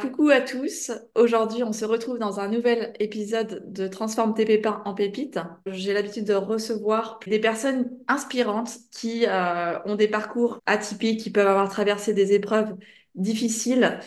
Coucou 0.00 0.28
à 0.28 0.40
tous, 0.40 0.92
aujourd'hui 1.14 1.64
on 1.64 1.72
se 1.72 1.84
retrouve 1.84 2.18
dans 2.18 2.38
un 2.38 2.48
nouvel 2.48 2.92
épisode 3.00 3.72
de 3.72 3.88
Transforme 3.88 4.34
tes 4.34 4.44
pépins 4.44 4.82
en 4.84 4.94
pépites. 4.94 5.40
J'ai 5.66 5.92
l'habitude 5.92 6.24
de 6.24 6.34
recevoir 6.34 7.18
des 7.26 7.40
personnes 7.40 7.90
inspirantes 8.06 8.70
qui 8.92 9.26
euh, 9.26 9.78
ont 9.86 9.96
des 9.96 10.06
parcours 10.06 10.60
atypiques, 10.66 11.20
qui 11.20 11.30
peuvent 11.30 11.48
avoir 11.48 11.68
traversé 11.68 12.12
des 12.14 12.32
épreuves 12.32 12.76
difficiles 13.14 13.98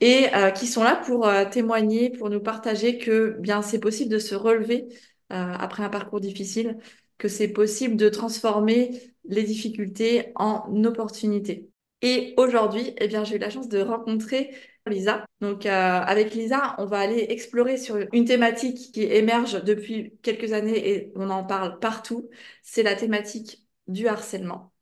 et 0.00 0.34
euh, 0.34 0.50
qui 0.50 0.66
sont 0.66 0.82
là 0.82 0.96
pour 0.96 1.28
euh, 1.28 1.44
témoigner, 1.44 2.10
pour 2.10 2.28
nous 2.28 2.40
partager 2.40 2.98
que 2.98 3.36
bien 3.38 3.62
c'est 3.62 3.80
possible 3.80 4.10
de 4.10 4.18
se 4.18 4.34
relever 4.34 4.86
après 5.28 5.82
un 5.82 5.88
parcours 5.88 6.20
difficile, 6.20 6.78
que 7.18 7.26
c'est 7.26 7.48
possible 7.48 7.96
de 7.96 8.08
transformer 8.08 9.00
les 9.24 9.42
difficultés 9.42 10.32
en 10.36 10.84
opportunités. 10.84 11.68
Et 12.02 12.34
aujourd'hui, 12.36 12.94
eh 12.98 13.08
bien, 13.08 13.24
j'ai 13.24 13.36
eu 13.36 13.38
la 13.38 13.50
chance 13.50 13.68
de 13.68 13.80
rencontrer 13.80 14.50
Lisa. 14.88 15.24
Donc, 15.40 15.66
euh, 15.66 15.70
avec 15.70 16.34
Lisa, 16.34 16.74
on 16.78 16.86
va 16.86 16.98
aller 16.98 17.26
explorer 17.28 17.76
sur 17.76 17.98
une 18.12 18.24
thématique 18.24 18.92
qui 18.92 19.02
émerge 19.02 19.62
depuis 19.64 20.14
quelques 20.22 20.52
années 20.52 20.90
et 20.90 21.12
on 21.16 21.30
en 21.30 21.44
parle 21.44 21.78
partout. 21.78 22.28
C'est 22.62 22.82
la 22.82 22.94
thématique 22.94 23.66
du 23.88 24.08
harcèlement. 24.08 24.72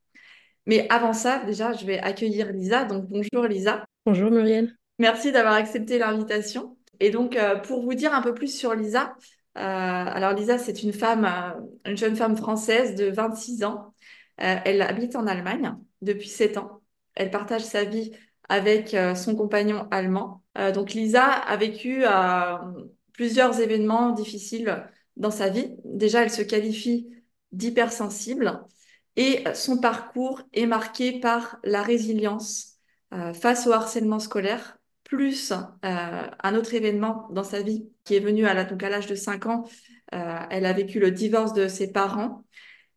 Mais 0.66 0.86
avant 0.90 1.12
ça, 1.12 1.42
déjà, 1.44 1.72
je 1.72 1.84
vais 1.84 1.98
accueillir 1.98 2.52
Lisa. 2.52 2.84
Donc, 2.84 3.06
bonjour 3.08 3.46
Lisa. 3.46 3.84
Bonjour 4.06 4.30
Muriel. 4.30 4.76
Merci 4.98 5.32
d'avoir 5.32 5.54
accepté 5.54 5.98
l'invitation. 5.98 6.76
Et 7.00 7.10
donc, 7.10 7.36
euh, 7.36 7.56
pour 7.56 7.82
vous 7.82 7.94
dire 7.94 8.14
un 8.14 8.22
peu 8.22 8.34
plus 8.34 8.56
sur 8.56 8.74
Lisa, 8.74 9.14
euh, 9.56 9.60
alors 9.60 10.32
Lisa, 10.32 10.58
c'est 10.58 10.82
une 10.82 10.92
femme, 10.92 11.28
une 11.84 11.96
jeune 11.96 12.16
femme 12.16 12.36
française 12.36 12.94
de 12.94 13.10
26 13.10 13.64
ans. 13.64 13.94
elle 14.36 14.82
habite 14.82 15.16
en 15.16 15.26
Allemagne 15.26 15.74
depuis 16.02 16.28
7 16.28 16.58
ans. 16.58 16.80
Elle 17.14 17.30
partage 17.30 17.62
sa 17.62 17.84
vie 17.84 18.12
avec 18.48 18.94
euh, 18.94 19.14
son 19.14 19.34
compagnon 19.36 19.88
allemand. 19.90 20.42
Euh, 20.58 20.72
donc 20.72 20.92
Lisa 20.92 21.24
a 21.24 21.56
vécu 21.56 22.04
euh, 22.04 22.56
plusieurs 23.12 23.60
événements 23.60 24.10
difficiles 24.12 24.86
dans 25.16 25.30
sa 25.30 25.48
vie. 25.48 25.76
Déjà, 25.84 26.22
elle 26.22 26.30
se 26.30 26.42
qualifie 26.42 27.08
d'hypersensible 27.52 28.62
et 29.16 29.44
son 29.54 29.78
parcours 29.78 30.42
est 30.52 30.66
marqué 30.66 31.20
par 31.20 31.58
la 31.62 31.82
résilience 31.82 32.72
face 33.32 33.68
au 33.68 33.72
harcèlement 33.72 34.18
scolaire, 34.18 34.76
plus 35.04 35.52
un 35.82 36.54
autre 36.56 36.74
événement 36.74 37.28
dans 37.30 37.44
sa 37.44 37.62
vie 37.62 37.88
qui 38.02 38.16
est 38.16 38.20
venu 38.20 38.44
à 38.44 38.54
l'âge 38.54 39.06
de 39.06 39.14
5 39.14 39.46
ans. 39.46 39.68
elle 40.10 40.66
a 40.66 40.72
vécu 40.72 40.98
le 40.98 41.12
divorce 41.12 41.52
de 41.52 41.68
ses 41.68 41.92
parents. 41.92 42.44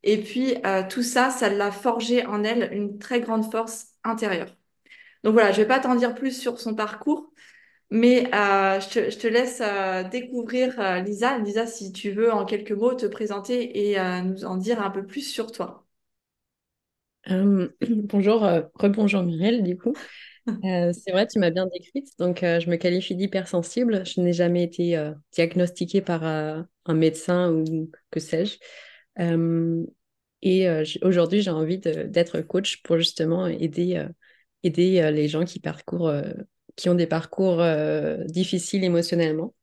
Et 0.01 0.17
puis, 0.23 0.55
tout 0.89 1.03
ça, 1.03 1.29
ça 1.29 1.49
l'a 1.49 1.71
forgé 1.71 2.25
en 2.25 2.43
elle 2.43 2.73
une 2.73 2.97
très 2.97 3.21
grande 3.21 3.51
force 3.51 3.89
intérieure. 4.03 4.57
Donc 5.23 5.33
voilà, 5.33 5.51
je 5.51 5.57
ne 5.57 5.63
vais 5.63 5.67
pas 5.67 5.79
t'en 5.79 5.95
dire 5.95 6.15
plus 6.15 6.39
sur 6.39 6.59
son 6.59 6.75
parcours, 6.75 7.31
mais 7.89 8.25
euh, 8.35 8.79
je, 8.81 9.17
te, 9.17 9.27
laisse 9.27 9.61
euh, 9.61 10.03
découvrir 10.03 10.79
euh, 10.79 10.99
Lisa. 10.99 11.37
Lisa, 11.39 11.65
si 11.65 11.93
tu 11.93 12.11
veux 12.11 12.31
en 12.31 12.45
quelques 12.45 12.73
mots 12.73 12.93
te 12.93 13.05
présenter 13.05 13.91
et 13.91 13.97
nous 14.23 14.45
en 14.45 14.57
dire 14.57 14.81
un 14.81 14.89
peu 14.89 15.05
plus 15.05 15.21
sur 15.21 15.51
toi. 15.51 15.85
bonjour, 17.29 18.47
rebonjour 18.75 19.23
Muriel, 19.23 19.63
du 19.63 19.77
coup. 19.77 19.93
c'est 20.45 21.11
vrai, 21.11 21.27
tu 21.27 21.39
m'as 21.39 21.49
bien 21.49 21.67
décrite. 21.67 22.07
Donc, 22.19 22.39
je 22.41 22.69
me 22.69 22.75
qualifie 22.75 23.15
d'hypersensible. 23.15 24.05
Je 24.05 24.21
n'ai 24.21 24.33
jamais 24.33 24.63
été 24.63 25.11
diagnostiquée 25.33 26.01
par 26.01 26.23
un 26.23 26.93
médecin 26.93 27.51
ou 27.51 27.89
que 28.11 28.19
sais-je. 28.19 28.57
et 30.41 30.83
aujourd'hui, 31.01 31.41
j'ai 31.41 31.51
envie 31.51 31.79
d'être 31.79 32.41
coach 32.41 32.81
pour 32.83 32.97
justement 32.97 33.47
aider 33.47 34.05
aider 34.63 35.01
euh, 35.01 35.11
les 35.11 35.27
gens 35.27 35.45
qui 35.45 35.59
parcourent, 35.59 36.09
euh, 36.09 36.33
qui 36.75 36.89
ont 36.89 36.95
des 36.95 37.07
parcours 37.07 37.61
euh, 37.61 38.23
difficiles 38.25 38.83
émotionnellement, 38.83 39.53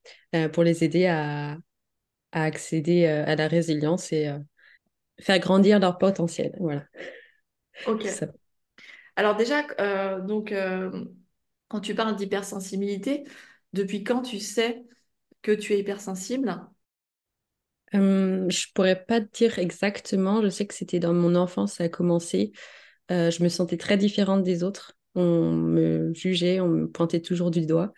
pour 0.53 0.65
les 0.65 0.83
aider 0.83 1.07
à, 1.07 1.57
accéder 2.33 3.07
à 3.07 3.37
la 3.37 3.47
résilience 3.47 4.13
et 4.13 4.33
faire 5.21 5.39
grandir 5.39 5.79
leur 5.79 5.97
potentiel. 5.97 6.57
Voilà. 6.59 6.83
Ok. 7.87 8.05
Alors 9.15 9.37
déjà, 9.37 9.63
donc, 10.23 10.53
quand 11.69 11.81
tu 11.81 11.95
parles 11.95 12.17
d'hypersensibilité, 12.17 13.23
depuis 13.73 14.03
quand 14.03 14.23
tu 14.23 14.41
sais 14.41 14.83
que 15.43 15.53
tu 15.53 15.75
es 15.75 15.79
hypersensible? 15.79 16.61
Euh, 17.95 18.49
Je 18.49 18.67
pourrais 18.75 19.05
pas 19.05 19.21
te 19.21 19.37
dire 19.37 19.59
exactement. 19.59 20.43
Je 20.43 20.49
sais 20.49 20.67
que 20.67 20.75
c'était 20.75 20.99
dans 20.99 21.15
mon 21.15 21.35
enfance, 21.35 21.75
ça 21.75 21.85
a 21.85 21.89
commencé. 21.89 22.53
Euh, 23.11 23.31
je 23.31 23.43
me 23.43 23.49
sentais 23.49 23.77
très 23.77 23.97
différente 23.97 24.43
des 24.43 24.63
autres. 24.63 24.97
On 25.15 25.53
me 25.53 26.13
jugeait, 26.15 26.61
on 26.61 26.69
me 26.69 26.89
pointait 26.89 27.21
toujours 27.21 27.51
du 27.51 27.67
doigt. 27.67 27.93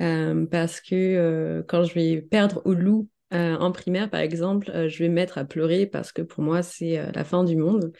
Euh, 0.00 0.46
parce 0.46 0.80
que 0.80 0.94
euh, 0.94 1.62
quand 1.66 1.84
je 1.84 1.94
vais 1.94 2.22
perdre 2.22 2.62
au 2.64 2.74
loup 2.74 3.08
en 3.30 3.72
primaire, 3.72 4.10
par 4.10 4.20
exemple, 4.20 4.70
je 4.88 4.98
vais 4.98 5.08
me 5.08 5.14
mettre 5.14 5.38
à 5.38 5.46
pleurer 5.46 5.86
parce 5.86 6.12
que 6.12 6.20
pour 6.20 6.44
moi, 6.44 6.62
c'est 6.62 7.00
la 7.12 7.24
fin 7.24 7.44
du 7.44 7.56
monde. 7.56 7.90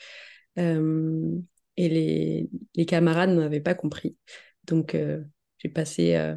et 0.59 1.89
les, 1.89 2.51
les 2.75 2.87
camarades 2.87 3.31
n'avaient 3.31 3.61
pas 3.61 3.73
compris. 3.73 4.15
Donc, 4.67 4.95
j'ai 5.57 5.69
passé 5.71 6.35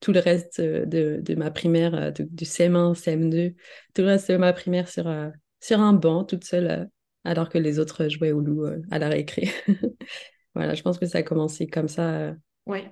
tout 0.00 0.10
le 0.10 0.18
reste 0.18 0.60
de, 0.60 1.34
ma 1.36 1.52
primaire, 1.52 2.12
du 2.12 2.44
CM1, 2.44 2.94
CM2, 2.94 3.54
tout 3.94 4.02
le 4.02 4.08
reste 4.08 4.32
de 4.32 4.36
ma 4.38 4.52
primaire 4.52 4.88
sur, 4.88 5.08
sur 5.60 5.78
un 5.78 5.92
banc, 5.92 6.24
toute 6.24 6.42
seule 6.42 6.90
alors 7.24 7.48
que 7.48 7.58
les 7.58 7.78
autres 7.78 8.08
jouaient 8.08 8.32
au 8.32 8.40
loup 8.40 8.64
euh, 8.64 8.80
à 8.90 8.98
la 8.98 9.08
récré. 9.08 9.50
voilà, 10.54 10.74
je 10.74 10.82
pense 10.82 10.98
que 10.98 11.06
ça 11.06 11.18
a 11.18 11.22
commencé 11.22 11.66
comme 11.66 11.88
ça. 11.88 12.10
Euh, 12.10 12.34
ouais. 12.66 12.90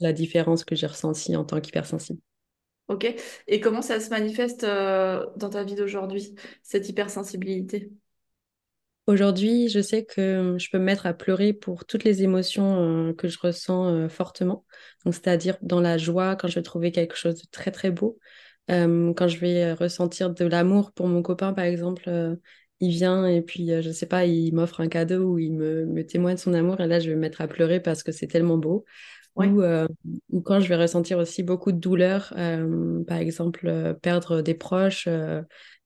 La 0.00 0.12
différence 0.12 0.64
que 0.64 0.74
j'ai 0.74 0.86
ressentie 0.86 1.36
en 1.36 1.44
tant 1.44 1.60
qu'hypersensible. 1.60 2.20
Ok. 2.88 3.14
Et 3.46 3.60
comment 3.60 3.82
ça 3.82 4.00
se 4.00 4.10
manifeste 4.10 4.64
euh, 4.64 5.24
dans 5.36 5.50
ta 5.50 5.62
vie 5.62 5.74
d'aujourd'hui, 5.74 6.34
cette 6.62 6.88
hypersensibilité? 6.88 7.90
Aujourd'hui, 9.06 9.68
je 9.68 9.80
sais 9.80 10.04
que 10.04 10.56
je 10.58 10.70
peux 10.70 10.78
me 10.78 10.84
mettre 10.84 11.06
à 11.06 11.14
pleurer 11.14 11.52
pour 11.52 11.84
toutes 11.84 12.04
les 12.04 12.22
émotions 12.22 13.12
que 13.18 13.28
je 13.28 13.38
ressens 13.40 14.08
fortement. 14.08 14.64
Donc, 15.04 15.14
c'est-à-dire 15.14 15.56
dans 15.62 15.80
la 15.80 15.98
joie, 15.98 16.36
quand 16.36 16.46
je 16.46 16.54
vais 16.54 16.62
trouver 16.62 16.92
quelque 16.92 17.16
chose 17.16 17.34
de 17.34 17.46
très 17.50 17.72
très 17.72 17.90
beau, 17.90 18.18
quand 18.68 19.26
je 19.26 19.38
vais 19.38 19.72
ressentir 19.72 20.30
de 20.30 20.44
l'amour 20.44 20.92
pour 20.92 21.08
mon 21.08 21.22
copain, 21.22 21.52
par 21.52 21.64
exemple, 21.64 22.08
il 22.80 22.90
vient 22.90 23.26
et 23.26 23.42
puis, 23.42 23.70
euh, 23.72 23.82
je 23.82 23.90
sais 23.90 24.06
pas, 24.06 24.24
il 24.24 24.54
m'offre 24.54 24.80
un 24.80 24.88
cadeau 24.88 25.32
ou 25.32 25.38
il 25.38 25.52
me, 25.52 25.84
me, 25.84 26.04
témoigne 26.04 26.38
son 26.38 26.54
amour 26.54 26.80
et 26.80 26.86
là, 26.86 26.98
je 26.98 27.10
vais 27.10 27.14
me 27.14 27.20
mettre 27.20 27.42
à 27.42 27.48
pleurer 27.48 27.80
parce 27.80 28.02
que 28.02 28.10
c'est 28.10 28.26
tellement 28.26 28.58
beau. 28.58 28.84
Ou, 29.36 29.62
euh, 29.62 29.86
ou, 30.30 30.42
quand 30.42 30.60
je 30.60 30.68
vais 30.68 30.76
ressentir 30.76 31.16
aussi 31.16 31.42
beaucoup 31.42 31.72
de 31.72 31.78
douleur, 31.78 32.34
euh, 32.36 33.02
par 33.04 33.18
exemple, 33.18 33.96
perdre 34.02 34.42
des 34.42 34.54
proches 34.54 35.08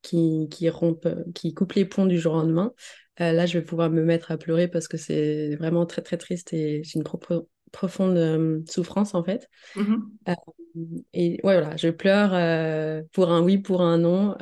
qui, 0.03 0.49
qui 0.51 0.69
rompent, 0.71 1.09
qui 1.35 1.55
coupent 1.55 1.75
les 1.75 1.85
ponts 1.85 2.07
du 2.07 2.19
jour 2.19 2.35
au 2.35 2.39
lendemain. 2.39 2.73
là, 3.19 3.47
je 3.47 3.59
vais 3.59 3.65
pouvoir 3.65 3.91
me 3.91 4.03
mettre 4.03 4.33
à 4.33 4.39
pleurer 4.39 4.67
parce 4.67 4.89
que 4.89 4.97
c'est 4.97 5.55
vraiment 5.57 5.87
très, 5.87 6.03
très 6.03 6.17
triste 6.17 6.53
et 6.53 6.83
j'ai 6.83 6.99
une 6.99 7.05
profonde 7.71 8.65
souffrance, 8.69 9.15
en 9.15 9.23
fait. 9.23 9.49
Mmh 9.77 9.97
et 11.13 11.41
ouais, 11.45 11.61
voilà, 11.61 11.77
je 11.77 11.89
pleure 11.89 12.31
pour 13.13 13.31
un 13.31 13.43
oui, 13.43 13.59
pour 13.59 13.83
un 13.83 13.99
non. 13.99 14.37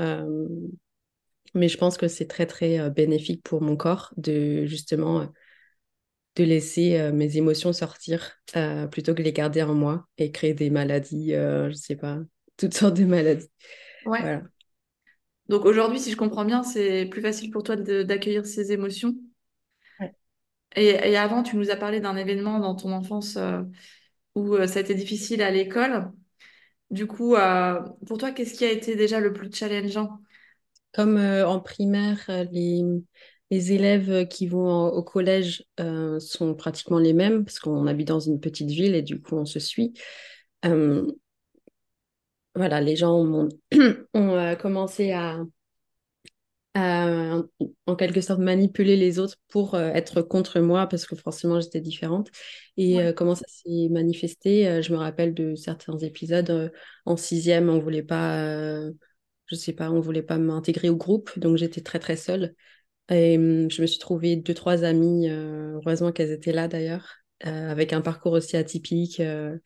Mais 1.54 1.68
je 1.68 1.76
pense 1.76 1.98
que 1.98 2.08
c'est 2.08 2.26
très, 2.26 2.46
très 2.46 2.78
euh, 2.78 2.90
bénéfique 2.90 3.42
pour 3.42 3.60
mon 3.60 3.76
corps 3.76 4.12
de 4.16 4.64
justement 4.64 5.20
euh, 5.20 5.26
de 6.36 6.44
laisser 6.44 6.98
euh, 6.98 7.12
mes 7.12 7.36
émotions 7.36 7.72
sortir 7.72 8.38
plutôt 8.90 9.14
que 9.14 9.22
les 9.22 9.32
garder 9.32 9.62
en 9.62 9.74
moi 9.74 10.06
et 10.16 10.30
créer 10.30 10.54
des 10.54 10.70
maladies, 10.70 11.32
je 11.32 11.68
ne 11.68 11.72
sais 11.72 11.96
pas, 11.96 12.18
toutes 12.56 12.74
sortes 12.74 12.96
de 12.96 13.04
maladies. 13.04 13.50
Ouais. 14.06 14.40
Donc 15.48 15.66
aujourd'hui, 15.66 16.00
si 16.00 16.10
je 16.10 16.16
comprends 16.16 16.44
bien, 16.44 16.62
c'est 16.62 17.06
plus 17.06 17.20
facile 17.20 17.50
pour 17.50 17.62
toi 17.62 17.76
d'accueillir 17.76 18.46
ces 18.46 18.72
émotions. 18.72 19.14
Ouais. 20.00 20.14
Et, 20.76 20.88
et, 20.88 21.16
avant, 21.16 21.42
tu 21.42 21.56
nous 21.56 21.70
as 21.70 21.76
parlé 21.76 22.00
d'un 22.00 22.16
événement 22.16 22.60
dans 22.60 22.74
ton 22.74 22.92
enfance 22.92 23.36
où 24.34 24.56
ça 24.66 24.78
a 24.78 24.82
été 24.82 24.94
difficile 24.94 25.42
à 25.42 25.50
l'école. 25.50 26.12
Du 26.90 27.06
coup, 27.06 27.34
pour 28.06 28.18
toi, 28.18 28.30
qu'est-ce 28.30 28.54
qui 28.54 28.64
a 28.64 28.70
été 28.70 28.96
déjà 28.96 29.20
le 29.20 29.34
plus 29.34 29.52
challengeant? 29.52 30.18
Comme 30.92 31.16
euh, 31.16 31.46
en 31.46 31.60
primaire, 31.60 32.18
euh, 32.28 32.44
les, 32.52 32.82
les, 33.50 33.72
élèves 33.72 34.26
qui 34.28 34.46
vont 34.46 34.86
au 34.88 35.02
collège 35.02 35.64
euh, 35.80 36.18
sont 36.20 36.54
pratiquement 36.54 36.98
les 36.98 37.12
mêmes 37.12 37.44
parce 37.44 37.58
qu'on 37.58 37.86
habite 37.86 38.08
dans 38.08 38.20
une 38.20 38.40
petite 38.40 38.70
ville 38.70 38.94
et 38.94 39.02
du 39.02 39.20
coup 39.20 39.36
on 39.36 39.44
se 39.46 39.58
suit. 39.60 39.94
voilà, 42.54 42.80
les 42.80 42.96
gens 42.96 43.14
ont, 43.14 43.48
ont 44.14 44.30
euh, 44.36 44.54
commencé 44.56 45.12
à, 45.12 45.38
à, 46.74 47.42
en 47.86 47.96
quelque 47.96 48.20
sorte, 48.22 48.40
manipuler 48.40 48.96
les 48.96 49.18
autres 49.18 49.36
pour 49.48 49.74
euh, 49.74 49.90
être 49.92 50.22
contre 50.22 50.60
moi 50.60 50.86
parce 50.86 51.06
que 51.06 51.14
forcément 51.16 51.60
j'étais 51.60 51.80
différente. 51.80 52.30
Et 52.76 52.96
Ouais. 52.96 53.06
euh, 53.08 53.12
comment 53.12 53.34
ça 53.34 53.44
s'est 53.46 53.88
manifesté? 53.90 54.66
Euh, 54.68 54.82
Je 54.82 54.92
me 54.92 54.98
rappelle 54.98 55.34
de 55.34 55.54
certains 55.54 55.98
épisodes. 55.98 56.48
euh, 56.50 56.70
en 57.04 57.16
sixième, 57.16 57.68
on 57.68 57.78
voulait 57.78 58.02
pas, 58.02 58.42
euh, 58.42 58.90
je 59.52 59.56
sais 59.56 59.72
pas, 59.74 59.90
on 59.90 60.00
voulait 60.00 60.22
pas 60.22 60.38
m'intégrer 60.38 60.88
au 60.88 60.96
groupe, 60.96 61.38
donc 61.38 61.56
j'étais 61.58 61.82
très 61.82 61.98
très 61.98 62.16
seule. 62.16 62.54
Et 63.10 63.36
hum, 63.38 63.70
je 63.70 63.82
me 63.82 63.86
suis 63.86 63.98
trouvé 63.98 64.36
deux, 64.36 64.54
trois 64.54 64.84
amies, 64.84 65.28
euh, 65.30 65.74
heureusement 65.74 66.12
qu'elles 66.12 66.32
étaient 66.32 66.52
là 66.52 66.68
d'ailleurs, 66.68 67.16
euh, 67.46 67.70
avec 67.70 67.92
un 67.92 68.00
parcours 68.00 68.32
aussi 68.32 68.56
atypique. 68.56 69.20
euh, 69.20 69.58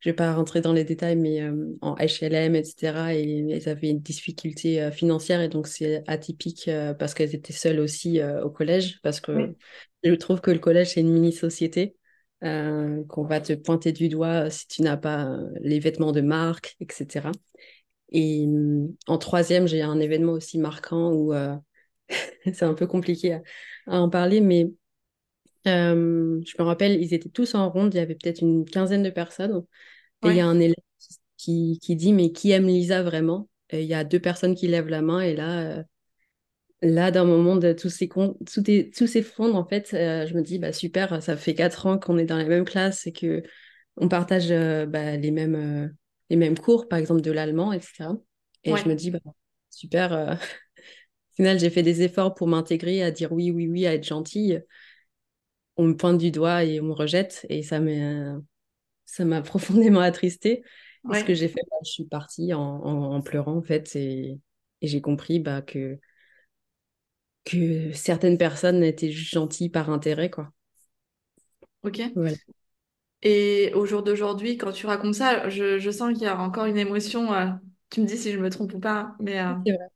je 0.00 0.10
vais 0.10 0.14
pas 0.16 0.32
rentrer 0.32 0.60
dans 0.60 0.72
les 0.72 0.84
détails, 0.84 1.16
mais 1.16 1.42
en 1.80 1.96
HLM, 1.96 2.54
etc. 2.54 3.14
Et 3.14 3.48
elles 3.50 3.68
avaient 3.68 3.90
une 3.90 4.00
difficulté 4.00 4.90
financière 4.92 5.40
et 5.40 5.48
donc 5.48 5.66
c'est 5.66 6.04
atypique 6.06 6.70
parce 7.00 7.14
qu'elles 7.14 7.34
étaient 7.34 7.52
seules 7.52 7.80
aussi 7.80 8.20
au 8.22 8.48
collège, 8.48 9.00
parce 9.02 9.20
que 9.20 9.32
Oui. 9.32 9.56
je 10.04 10.14
trouve 10.14 10.40
que 10.40 10.52
le 10.52 10.60
collège, 10.60 10.90
c'est 10.90 11.00
une 11.00 11.12
mini-société, 11.12 11.96
qu'on 12.40 13.24
va 13.24 13.40
te 13.40 13.54
pointer 13.54 13.90
du 13.90 14.08
doigt 14.08 14.50
si 14.50 14.68
tu 14.68 14.82
n'as 14.82 14.96
pas 14.96 15.36
les 15.62 15.80
vêtements 15.80 16.12
de 16.12 16.20
marque, 16.20 16.76
etc. 16.78 17.32
Et 18.12 18.44
hum, 18.46 18.94
en 19.06 19.18
troisième, 19.18 19.66
j'ai 19.68 19.82
un 19.82 20.00
événement 20.00 20.32
aussi 20.32 20.58
marquant 20.58 21.12
où 21.12 21.32
euh, 21.34 21.56
c'est 22.44 22.64
un 22.64 22.74
peu 22.74 22.86
compliqué 22.86 23.34
à, 23.34 23.42
à 23.86 24.00
en 24.00 24.10
parler, 24.10 24.40
mais 24.40 24.70
euh, 25.66 26.40
je 26.46 26.54
me 26.58 26.64
rappelle, 26.64 27.02
ils 27.02 27.14
étaient 27.14 27.28
tous 27.28 27.54
en 27.54 27.70
ronde, 27.70 27.94
il 27.94 27.98
y 27.98 28.00
avait 28.00 28.14
peut-être 28.14 28.40
une 28.40 28.64
quinzaine 28.64 29.02
de 29.02 29.10
personnes. 29.10 29.64
Et 30.24 30.30
il 30.30 30.34
y 30.36 30.40
a 30.40 30.46
un 30.46 30.60
élève 30.60 30.76
qui, 31.36 31.78
qui 31.82 31.96
dit, 31.96 32.12
mais 32.12 32.32
qui 32.32 32.52
aime 32.52 32.66
Lisa 32.66 33.02
vraiment? 33.02 33.48
Et 33.70 33.82
il 33.82 33.88
y 33.88 33.94
a 33.94 34.04
deux 34.04 34.20
personnes 34.20 34.54
qui 34.54 34.68
lèvent 34.68 34.88
la 34.88 35.02
main, 35.02 35.20
et 35.20 35.34
là, 35.36 35.78
euh, 35.78 35.82
là 36.82 37.10
dans 37.10 37.26
mon 37.26 37.42
monde, 37.42 37.74
tout 37.76 37.90
s'effondre, 37.90 38.36
en 39.56 39.64
fait. 39.66 39.94
Euh, 39.94 40.26
je 40.26 40.34
me 40.34 40.42
dis, 40.42 40.58
bah 40.58 40.72
super, 40.72 41.22
ça 41.22 41.36
fait 41.36 41.54
quatre 41.54 41.86
ans 41.86 41.98
qu'on 41.98 42.18
est 42.18 42.24
dans 42.24 42.36
la 42.36 42.44
même 42.44 42.64
classe 42.64 43.06
et 43.06 43.12
que 43.12 43.42
on 43.96 44.08
partage 44.08 44.50
euh, 44.52 44.86
bah, 44.86 45.16
les 45.16 45.30
mêmes, 45.30 45.94
les 46.30 46.36
mêmes 46.36 46.58
cours, 46.58 46.88
par 46.88 46.98
exemple 46.98 47.22
de 47.22 47.32
l'allemand, 47.32 47.72
etc. 47.72 48.16
Et 48.64 48.76
je 48.76 48.82
Ouais. 48.82 48.88
me 48.88 48.94
dis, 48.94 49.10
bah, 49.10 49.20
super. 49.70 50.12
euh, 50.12 50.34
Au 51.34 51.36
final, 51.36 51.58
j'ai 51.60 51.70
fait 51.70 51.82
des 51.84 52.02
efforts 52.02 52.34
pour 52.34 52.48
m'intégrer, 52.48 53.02
à 53.02 53.10
dire 53.12 53.32
oui, 53.32 53.50
oui, 53.52 53.68
oui, 53.68 53.86
à 53.86 53.94
être 53.94 54.04
gentille. 54.06 54.62
On 55.76 55.84
me 55.88 55.96
pointe 55.96 56.18
du 56.18 56.30
doigt 56.30 56.64
et 56.64 56.80
on 56.80 56.84
me 56.84 56.92
rejette. 56.92 57.46
Et 57.48 57.62
ça 57.62 57.80
m'a, 57.80 59.42
profondément 59.42 60.00
attristée. 60.00 60.62
Et 61.10 61.14
ce 61.14 61.24
que 61.24 61.34
Ouais. 61.34 61.34
j'ai 61.34 61.48
fait, 61.48 61.60
bah, 61.70 61.76
je 61.84 61.90
suis 61.90 62.04
partie 62.04 62.52
en, 62.54 62.60
en- 62.62 63.14
en 63.16 63.22
pleurant, 63.22 63.56
en 63.56 63.62
fait. 63.62 63.94
Et, 63.96 64.38
et 64.82 64.86
j'ai 64.88 65.00
compris 65.00 65.40
bah, 65.40 65.62
que, 65.62 65.98
que 67.44 67.90
certaines 67.94 68.38
personnes 68.38 68.84
étaient 68.84 69.10
juste 69.10 69.32
gentilles 69.32 69.70
par 69.70 69.90
intérêt, 69.90 70.30
quoi. 70.30 70.52
Ok. 71.82 71.98
Voilà. 72.14 72.36
Et 73.22 73.72
au 73.74 73.86
jour 73.86 74.02
d'aujourd'hui, 74.02 74.56
quand 74.58 74.72
tu 74.72 74.86
racontes 74.86 75.14
ça, 75.16 75.48
je, 75.48 75.78
je 75.78 75.90
sens 75.90 76.12
qu'il 76.14 76.22
y 76.22 76.26
a 76.26 76.38
encore 76.40 76.66
une 76.66 76.78
émotion. 76.78 77.32
euh, 77.34 77.48
tu 77.90 78.00
me 78.00 78.06
dis 78.06 78.16
si 78.18 78.32
je 78.32 78.38
me 78.38 78.50
trompe 78.50 78.74
ou 78.74 78.80
pas, 78.80 79.16
mais 79.20 79.40
euh, 79.40 79.54
C'est 79.64 79.72
vrai. 79.72 79.88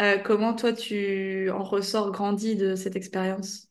euh, 0.00 0.18
comment 0.18 0.54
toi 0.54 0.72
tu 0.72 1.50
en 1.50 1.62
ressors 1.64 2.10
grandi 2.12 2.56
de 2.56 2.74
cette 2.76 2.96
expérience? 2.96 3.68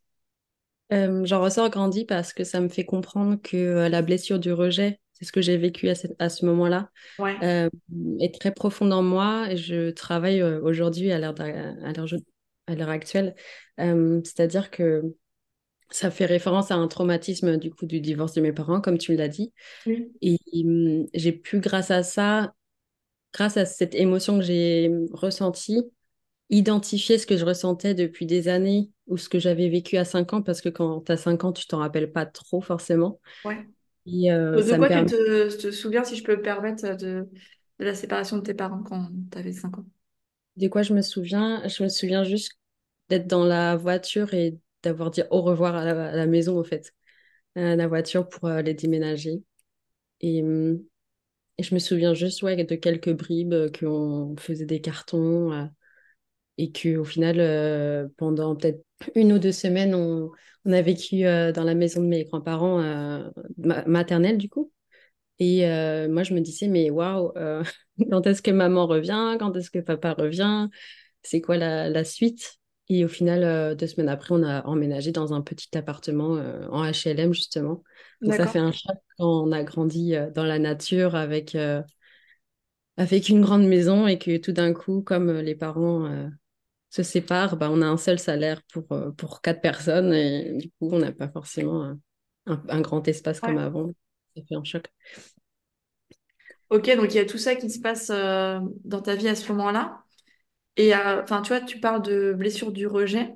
Euh, 0.94 1.26
j'en 1.26 1.42
ressors 1.42 1.70
grandi 1.70 2.06
parce 2.06 2.32
que 2.34 2.44
ça 2.44 2.62
me 2.62 2.70
fait 2.70 2.86
comprendre 2.86 3.38
que 3.42 3.58
euh, 3.58 3.90
la 3.90 4.02
blessure 4.04 4.38
du 4.40 4.52
rejet, 4.54 5.00
c'est 5.14 5.26
ce 5.26 5.32
que 5.32 5.42
j'ai 5.42 5.58
vécu 5.58 5.90
à, 5.90 5.96
cette- 5.96 6.16
à 6.22 6.30
ce 6.30 6.46
moment-là, 6.46 6.92
Ouais. 7.18 7.38
euh, 7.44 7.70
est 8.20 8.40
très 8.40 8.52
profonde 8.54 8.94
en 8.94 9.02
moi. 9.04 9.48
Et 9.52 9.58
je 9.58 9.90
travaille 9.92 10.42
euh, 10.42 10.62
aujourd'hui 10.62 11.12
à 11.12 11.18
l'heure 11.20 11.34
d'a- 11.34 11.46
à 11.84 11.94
l'heure 11.94 12.08
à 12.68 12.76
l'heure 12.76 12.90
actuelle. 12.90 13.36
Euh, 13.80 14.22
c'est-à-dire 14.24 14.70
que 14.72 15.04
ça 15.92 16.12
fait 16.12 16.26
référence 16.26 16.72
à 16.72 16.76
un 16.76 16.88
traumatisme 16.88 17.58
du 17.58 17.72
coup 17.72 17.86
du 17.86 18.02
divorce 18.02 18.34
de 18.34 18.42
mes 18.42 18.54
parents, 18.54 18.82
comme 18.82 18.98
tu 18.98 19.16
l'as 19.16 19.28
dit. 19.30 19.54
Oui. 19.86 20.16
Et 20.22 20.40
hum, 20.54 21.08
j'ai 21.14 21.32
pu, 21.34 21.60
grâce 21.60 21.92
à 21.92 22.04
ça, 22.04 22.54
grâce 23.34 23.58
à 23.58 23.66
cette 23.66 23.96
émotion 23.96 24.40
que 24.40 24.46
j'ai 24.46 24.90
hum, 24.90 25.08
ressentie, 25.14 25.84
identifier 26.50 27.18
ce 27.20 27.28
que 27.28 27.38
je 27.38 27.46
ressentais 27.46 27.96
depuis 27.96 28.26
des 28.28 28.48
années 28.50 28.92
ou 29.08 29.18
ce 29.18 29.30
que 29.30 29.40
j'avais 29.40 29.70
vécu 29.70 29.98
à 29.98 30.06
5 30.06 30.34
ans, 30.34 30.42
parce 30.44 30.62
que 30.62 30.70
quand 30.70 31.02
tu 31.02 31.12
as 31.14 31.18
5 31.18 31.44
ans, 31.46 31.54
tu 31.54 31.68
t'en 31.68 31.80
rappelles 31.80 32.12
pas 32.14 32.26
trop 32.28 32.62
forcément. 32.62 33.20
Ouais. 33.44 33.66
Et 34.08 34.32
euh, 34.32 34.64
De 34.64 34.74
quoi 34.74 34.90
tu 34.90 35.06
te, 35.06 35.58
te 35.58 35.72
souviens, 35.72 36.04
si 36.04 36.16
je 36.18 36.24
peux 36.24 36.36
me 36.38 36.42
permettre, 36.42 36.96
de, 36.98 37.30
de 37.80 37.86
la 37.86 37.96
séparation 37.96 38.38
de 38.38 38.44
tes 38.44 38.54
parents 38.54 38.84
quand 38.84 39.10
tu 39.32 39.38
avais 39.38 39.54
5 39.54 39.78
ans? 39.80 39.86
De 40.58 40.68
quoi 40.68 40.84
je 40.84 40.94
me 40.94 41.02
souviens? 41.02 41.68
Je 41.68 41.84
me 41.84 41.90
souviens 41.90 42.24
juste 42.24 42.54
d'être 43.10 43.28
dans 43.28 43.46
la 43.46 43.76
voiture 43.78 44.34
et 44.34 44.58
d'avoir 44.86 45.12
dit 45.12 45.24
au 45.32 45.42
revoir 45.42 45.76
à 45.76 45.86
la, 45.86 46.28
maison, 46.28 46.60
en 46.60 46.64
fait, 46.64 46.94
à 47.56 47.76
la 47.76 47.88
voiture 47.88 48.30
pour 48.30 48.46
euh, 48.50 48.62
les 48.64 48.74
déménager. 48.76 49.44
Et, 50.22 50.44
hum, 50.44 50.84
et 51.58 51.64
je 51.64 51.74
me 51.76 51.80
souviens 51.80 52.14
juste 52.16 52.44
ouais, 52.44 52.64
de 52.64 52.76
quelques 52.76 53.14
bribes, 53.14 53.54
euh, 53.54 53.70
qu'on 53.72 54.36
faisait 54.40 54.66
des 54.66 54.82
cartons 54.82 55.54
euh, 55.54 55.66
et 56.58 56.72
qu'au 56.72 57.04
final, 57.04 58.10
pendant 58.18 58.56
peut-être 58.56 58.84
une 59.16 59.34
ou 59.34 59.40
deux 59.40 59.52
semaines, 59.52 59.94
on, 59.96 60.32
a 60.72 60.82
vécu 60.82 61.22
dans 61.24 61.64
la 61.64 61.76
maison 61.76 62.02
de 62.02 62.08
mes 62.08 62.26
grands-parents 62.26 62.80
ma- 63.58 63.86
maternels, 63.86 64.38
du 64.38 64.50
coup. 64.50 64.72
Et 65.40 65.62
moi, 66.10 66.24
je 66.24 66.34
me 66.34 66.42
disais, 66.42 66.68
mais 66.70 66.90
waouh, 66.92 67.34
quand 68.12 68.28
est-ce 68.28 68.42
que 68.42 68.52
maman 68.52 68.88
revient? 68.88 69.38
Quand 69.40 69.56
est-ce 69.58 69.72
que 69.72 69.80
papa 69.80 70.14
revient? 70.14 70.70
C'est 71.24 71.42
quoi 71.42 71.58
la 71.58 72.04
suite? 72.06 72.60
Et 72.88 73.04
au 73.04 73.08
final, 73.08 73.44
euh, 73.44 73.74
deux 73.74 73.88
semaines 73.88 74.10
après, 74.10 74.36
on 74.36 74.44
a 74.44 74.64
emménagé 74.66 75.12
dans 75.12 75.34
un 75.34 75.42
petit 75.42 75.76
appartement 75.76 76.36
euh, 76.36 76.68
en 76.70 76.84
HLM, 76.84 77.34
justement. 77.34 77.84
Donc, 78.22 78.36
ça 78.36 78.46
fait 78.46 78.60
un 78.60 78.72
choc 78.72 78.96
quand 79.18 79.46
on 79.46 79.52
a 79.52 79.64
grandi 79.64 80.16
euh, 80.16 80.30
dans 80.30 80.44
la 80.44 80.60
nature 80.60 81.16
avec, 81.16 81.58
avec 82.98 83.30
une 83.30 83.42
grande 83.42 83.66
maison 83.66 84.08
et 84.08 84.20
que 84.20 84.38
tout 84.38 84.52
d'un 84.52 84.74
coup, 84.74 85.02
comme 85.02 85.32
les 85.32 85.56
parents 85.56 86.30
se 86.92 87.02
séparent, 87.02 87.58
bah, 87.58 87.70
on 87.72 87.82
a 87.82 87.88
un 87.88 87.98
seul 87.98 88.20
salaire 88.20 88.62
pour, 88.72 88.88
pour 89.18 89.42
quatre 89.42 89.62
personnes 89.62 90.14
et 90.14 90.58
du 90.58 90.70
coup, 90.70 90.90
on 90.92 91.00
n'a 91.00 91.12
pas 91.12 91.28
forcément 91.28 91.96
un, 92.46 92.82
grand 92.82 93.08
espace 93.08 93.40
comme 93.40 93.58
avant. 93.58 93.92
Ça 94.36 94.44
fait 94.48 94.56
un 94.56 94.64
choc. 94.64 94.86
Ok, 96.70 96.96
donc 96.96 97.14
il 97.14 97.18
y 97.18 97.20
a 97.20 97.26
tout 97.26 97.38
ça 97.38 97.56
qui 97.56 97.70
se 97.70 97.80
passe 97.80 98.10
dans 98.10 99.02
ta 99.02 99.16
vie 99.16 99.28
à 99.28 99.36
ce 99.36 99.52
moment-là? 99.52 100.05
Et 100.78 100.96
euh, 100.96 101.24
enfin, 101.24 101.42
tu 101.42 101.50
vois, 101.50 101.62
tu 101.62 101.80
parles 101.80 102.02
de 102.02 102.34
blessure 102.34 102.72
du 102.72 102.88
rejet. 102.88 103.36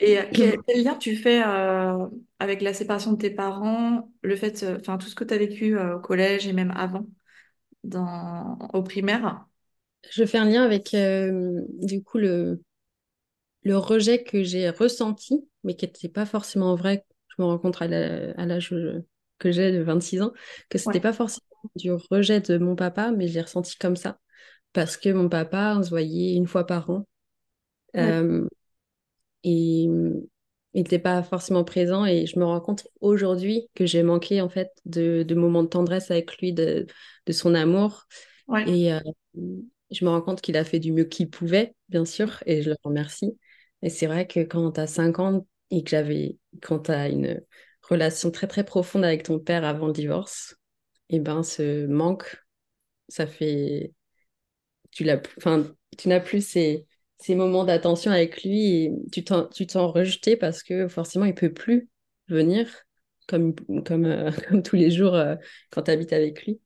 Et 0.00 0.18
euh, 0.18 0.24
quel, 0.34 0.62
quel 0.66 0.84
lien 0.84 0.96
tu 0.96 1.16
fais 1.16 1.42
euh, 1.46 2.06
avec 2.40 2.62
la 2.62 2.74
séparation 2.74 3.12
de 3.12 3.18
tes 3.18 3.30
parents, 3.30 4.12
le 4.22 4.36
fait, 4.36 4.64
enfin, 4.80 4.98
tout 4.98 5.08
ce 5.08 5.14
que 5.16 5.24
tu 5.24 5.34
as 5.34 5.38
vécu 5.38 5.78
euh, 5.78 5.96
au 5.98 6.00
collège 6.00 6.46
et 6.48 6.52
même 6.54 6.72
avant, 6.72 7.06
dans, 7.84 8.58
au 8.74 8.82
primaire? 8.82 9.46
Je 10.10 10.24
fais 10.26 10.36
un 10.38 10.44
lien 10.44 10.62
avec 10.62 10.92
euh, 10.94 11.62
du 11.80 12.02
coup 12.02 12.18
le, 12.18 12.62
le 13.62 13.76
rejet 13.76 14.22
que 14.24 14.42
j'ai 14.42 14.70
ressenti, 14.70 15.48
mais 15.64 15.74
qui 15.76 15.86
n'était 15.86 16.08
pas 16.08 16.26
forcément 16.26 16.74
vrai. 16.76 17.04
Je 17.28 17.42
me 17.42 17.46
rends 17.46 17.58
compte 17.58 17.80
à 17.82 17.86
l'âge 17.88 18.74
que 19.38 19.52
j'ai 19.52 19.72
de 19.72 19.82
26 19.82 20.22
ans, 20.22 20.32
que 20.68 20.78
c'était 20.78 21.00
Ouais, 21.00 21.00
pas 21.00 21.12
forcément 21.12 21.46
du 21.76 21.92
rejet 21.92 22.40
de 22.40 22.58
mon 22.58 22.76
papa, 22.76 23.12
mais 23.12 23.28
je 23.28 23.34
l'ai 23.34 23.42
ressenti 23.42 23.76
comme 23.78 23.96
ça. 23.96 24.18
Parce 24.72 24.96
que 24.96 25.08
mon 25.10 25.28
papa, 25.28 25.76
on 25.78 25.82
se 25.82 25.90
voyait 25.90 26.34
une 26.36 26.46
fois 26.46 26.66
par 26.66 26.90
an. 26.90 27.06
euh, 27.96 28.48
et 29.44 29.82
il 29.84 30.28
n'était 30.74 30.98
pas 30.98 31.22
forcément 31.22 31.64
présent. 31.64 32.04
Et 32.06 32.26
je 32.26 32.38
me 32.38 32.44
rends 32.44 32.60
compte 32.60 32.86
aujourd'hui 33.00 33.68
que 33.74 33.86
j'ai 33.86 34.02
manqué 34.02 34.40
en 34.40 34.48
fait 34.48 34.70
de, 34.84 35.22
de 35.22 35.34
moments 35.34 35.62
de 35.62 35.68
tendresse 35.68 36.10
avec 36.10 36.36
lui, 36.38 36.52
de, 36.52 36.86
de 37.26 37.32
son 37.32 37.54
amour. 37.54 38.06
Ouais, 38.46 38.66
Et 38.66 38.92
euh, 38.92 39.00
je 39.90 40.04
me 40.04 40.10
rends 40.10 40.22
compte 40.22 40.40
qu'il 40.40 40.56
a 40.56 40.64
fait 40.64 40.78
du 40.80 40.92
mieux 40.92 41.04
qu'il 41.04 41.30
pouvait, 41.30 41.74
bien 41.88 42.04
sûr, 42.04 42.42
et 42.46 42.62
je 42.62 42.70
le 42.70 42.76
remercie. 42.84 43.38
Et 43.82 43.90
c'est 43.90 44.06
vrai 44.06 44.26
que 44.26 44.40
quand 44.40 44.72
tu 44.72 44.80
as 44.80 44.86
5 44.86 45.18
ans 45.18 45.46
et 45.70 45.82
que 45.84 45.90
j'avais, 45.90 46.38
quand 46.62 46.80
tu 46.80 46.90
as 46.92 47.08
une 47.08 47.40
relation 47.88 48.30
très 48.30 48.46
très 48.46 48.64
profonde 48.64 49.04
avec 49.04 49.22
ton 49.24 49.38
père 49.38 49.64
avant 49.64 49.86
le 49.88 49.92
divorce, 49.92 50.56
et 51.10 51.20
ben 51.20 51.42
ce 51.42 51.86
manque, 51.86 52.36
ça 53.08 53.26
fait, 53.26 53.92
tu 54.90 55.04
l'as, 55.04 55.20
enfin, 55.38 55.64
tu 55.98 56.08
n'as 56.08 56.20
plus 56.20 56.46
ces, 56.46 56.86
ces 57.18 57.34
moments 57.34 57.64
d'attention 57.64 58.10
avec 58.12 58.42
lui 58.44 58.84
et 58.86 58.92
tu 59.12 59.24
t'en, 59.24 59.46
tu 59.48 59.66
t'en 59.66 59.90
rejeté 59.92 60.36
parce 60.36 60.62
que 60.62 60.88
forcément 60.88 61.24
il 61.26 61.34
peut 61.34 61.52
plus 61.52 61.88
venir 62.28 62.68
comme, 63.28 63.54
comme, 63.86 64.04
euh, 64.06 64.30
comme 64.48 64.62
tous 64.62 64.76
les 64.76 64.90
jours 64.90 65.14
euh, 65.14 65.36
quand 65.70 65.82
tu 65.82 65.90
habites 65.90 66.12
avec 66.12 66.44
lui. 66.46 66.60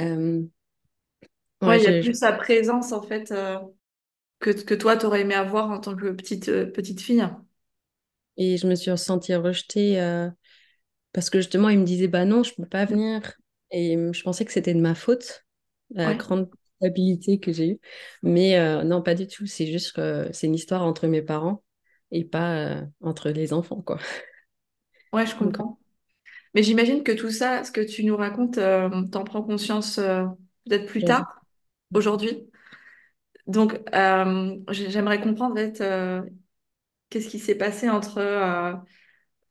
Euh, 0.00 0.42
ouais, 1.62 1.78
ouais, 1.78 1.80
il 1.80 1.84
y 1.84 1.86
a 1.86 1.92
plus 1.94 2.14
sa 2.18 2.32
présence 2.32 2.92
en 2.92 3.02
fait 3.02 3.32
que, 4.40 4.50
que 4.50 4.74
toi, 4.74 4.96
tu 4.96 5.06
aurais 5.06 5.22
aimé 5.22 5.34
avoir 5.34 5.70
en 5.70 5.80
tant 5.80 5.94
que 5.96 6.10
petite, 6.12 6.46
petite 6.72 7.00
fille. 7.00 7.24
et 8.36 8.56
je 8.56 8.66
me 8.66 8.74
suis 8.74 8.96
sentie 8.98 9.34
rejetée 9.34 9.98
parce 11.12 11.30
que 11.30 11.38
justement 11.40 11.68
il 11.68 11.78
me 11.80 11.84
disait 11.84 12.08
bah 12.08 12.24
non, 12.24 12.42
je 12.42 12.54
peux 12.54 12.66
pas 12.66 12.84
venir 12.84 13.22
et 13.70 13.96
je 14.12 14.22
pensais 14.22 14.44
que 14.44 14.52
c'était 14.52 14.74
de 14.74 14.80
ma 14.80 14.94
faute. 14.94 15.44
la 15.90 16.14
Ouais. 16.14 16.16
grande 16.16 16.50
habilité 16.82 17.40
que 17.40 17.52
j'ai 17.52 17.70
eue. 17.72 17.80
Mais 18.22 18.58
euh, 18.58 18.84
non, 18.84 19.02
pas 19.02 19.14
du 19.14 19.26
tout. 19.26 19.46
C'est 19.46 19.66
juste 19.66 19.92
que 19.92 20.28
c'est 20.32 20.46
une 20.48 20.54
histoire 20.54 20.82
entre 20.82 21.06
mes 21.08 21.22
parents 21.22 21.62
et 22.10 22.24
pas 22.24 22.56
euh, 22.80 22.86
entre 23.02 23.30
les 23.30 23.52
enfants, 23.52 23.82
quoi. 23.82 23.98
Ouais, 25.12 25.26
je 25.26 25.34
comprends. 25.36 25.78
Mais 26.54 26.62
j'imagine 26.62 27.04
que 27.04 27.12
tout 27.12 27.30
ça, 27.30 27.64
ce 27.64 27.72
que 27.72 27.80
tu 27.80 28.04
nous 28.04 28.16
racontes, 28.16 28.58
euh, 28.58 28.90
t'en 29.12 29.24
prends 29.24 29.42
conscience 29.42 29.98
euh, 29.98 30.26
peut-être 30.68 30.86
plus 30.86 31.04
tard, 31.04 31.24
aujourd'hui. 31.94 32.50
Donc, 33.46 33.80
euh, 33.94 34.56
j'ai- 34.70 34.90
j'aimerais 34.90 35.20
comprendre 35.20 35.52
en 35.54 35.56
fait, 35.56 35.80
euh, 35.80 36.22
qu'est-ce 37.10 37.28
qui 37.28 37.38
s'est 37.40 37.56
passé 37.56 37.88
entre 37.90 38.18
euh, 38.18 38.74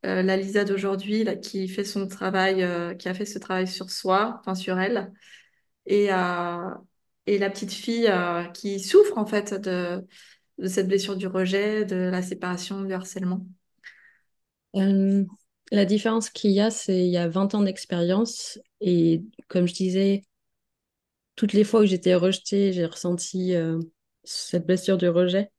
euh, 0.06 0.24
la 0.24 0.38
Lisa 0.38 0.66
d'aujourd'hui, 0.66 1.26
qui 1.44 1.68
fait 1.70 1.84
son 1.86 2.08
travail, 2.08 2.64
euh, 2.64 2.96
qui 2.96 3.10
a 3.10 3.14
fait 3.14 3.26
ce 3.26 3.40
travail 3.40 3.68
sur 3.68 3.92
soi, 3.92 4.38
enfin 4.42 4.56
sur 4.56 4.80
elle, 4.80 5.14
et, 5.88 6.14
euh, 6.14 6.70
et 7.30 7.38
la 7.38 7.50
petite 7.52 7.72
fille 7.74 8.08
euh, 8.08 8.44
qui 8.46 8.80
souffre 8.80 9.18
en 9.18 9.26
fait 9.26 9.54
de, 9.54 10.06
de 10.58 10.68
cette 10.68 10.88
blessure 10.88 11.16
du 11.16 11.28
rejet, 11.28 11.86
de 11.86 11.96
la 11.96 12.22
séparation, 12.24 12.82
du 12.84 12.94
harcèlement. 12.94 13.46
Euh, 14.76 15.26
la 15.72 15.86
différence 15.86 16.30
qu'il 16.30 16.52
y 16.52 16.60
a, 16.62 16.72
c'est 16.72 17.00
il 17.06 17.12
y 17.12 17.18
a 17.18 17.28
20 17.28 17.54
ans 17.56 17.62
d'expérience 17.64 18.60
et 18.82 19.24
comme 19.48 19.68
je 19.68 19.74
disais, 19.74 20.24
toutes 21.36 21.54
les 21.54 21.64
fois 21.64 21.82
où 21.82 21.86
j'étais 21.86 22.16
rejetée, 22.16 22.74
j'ai 22.74 22.86
ressenti 22.86 23.56
euh, 23.56 23.80
cette 24.24 24.66
blessure 24.66 24.98
de 24.98 25.08
rejet 25.08 25.52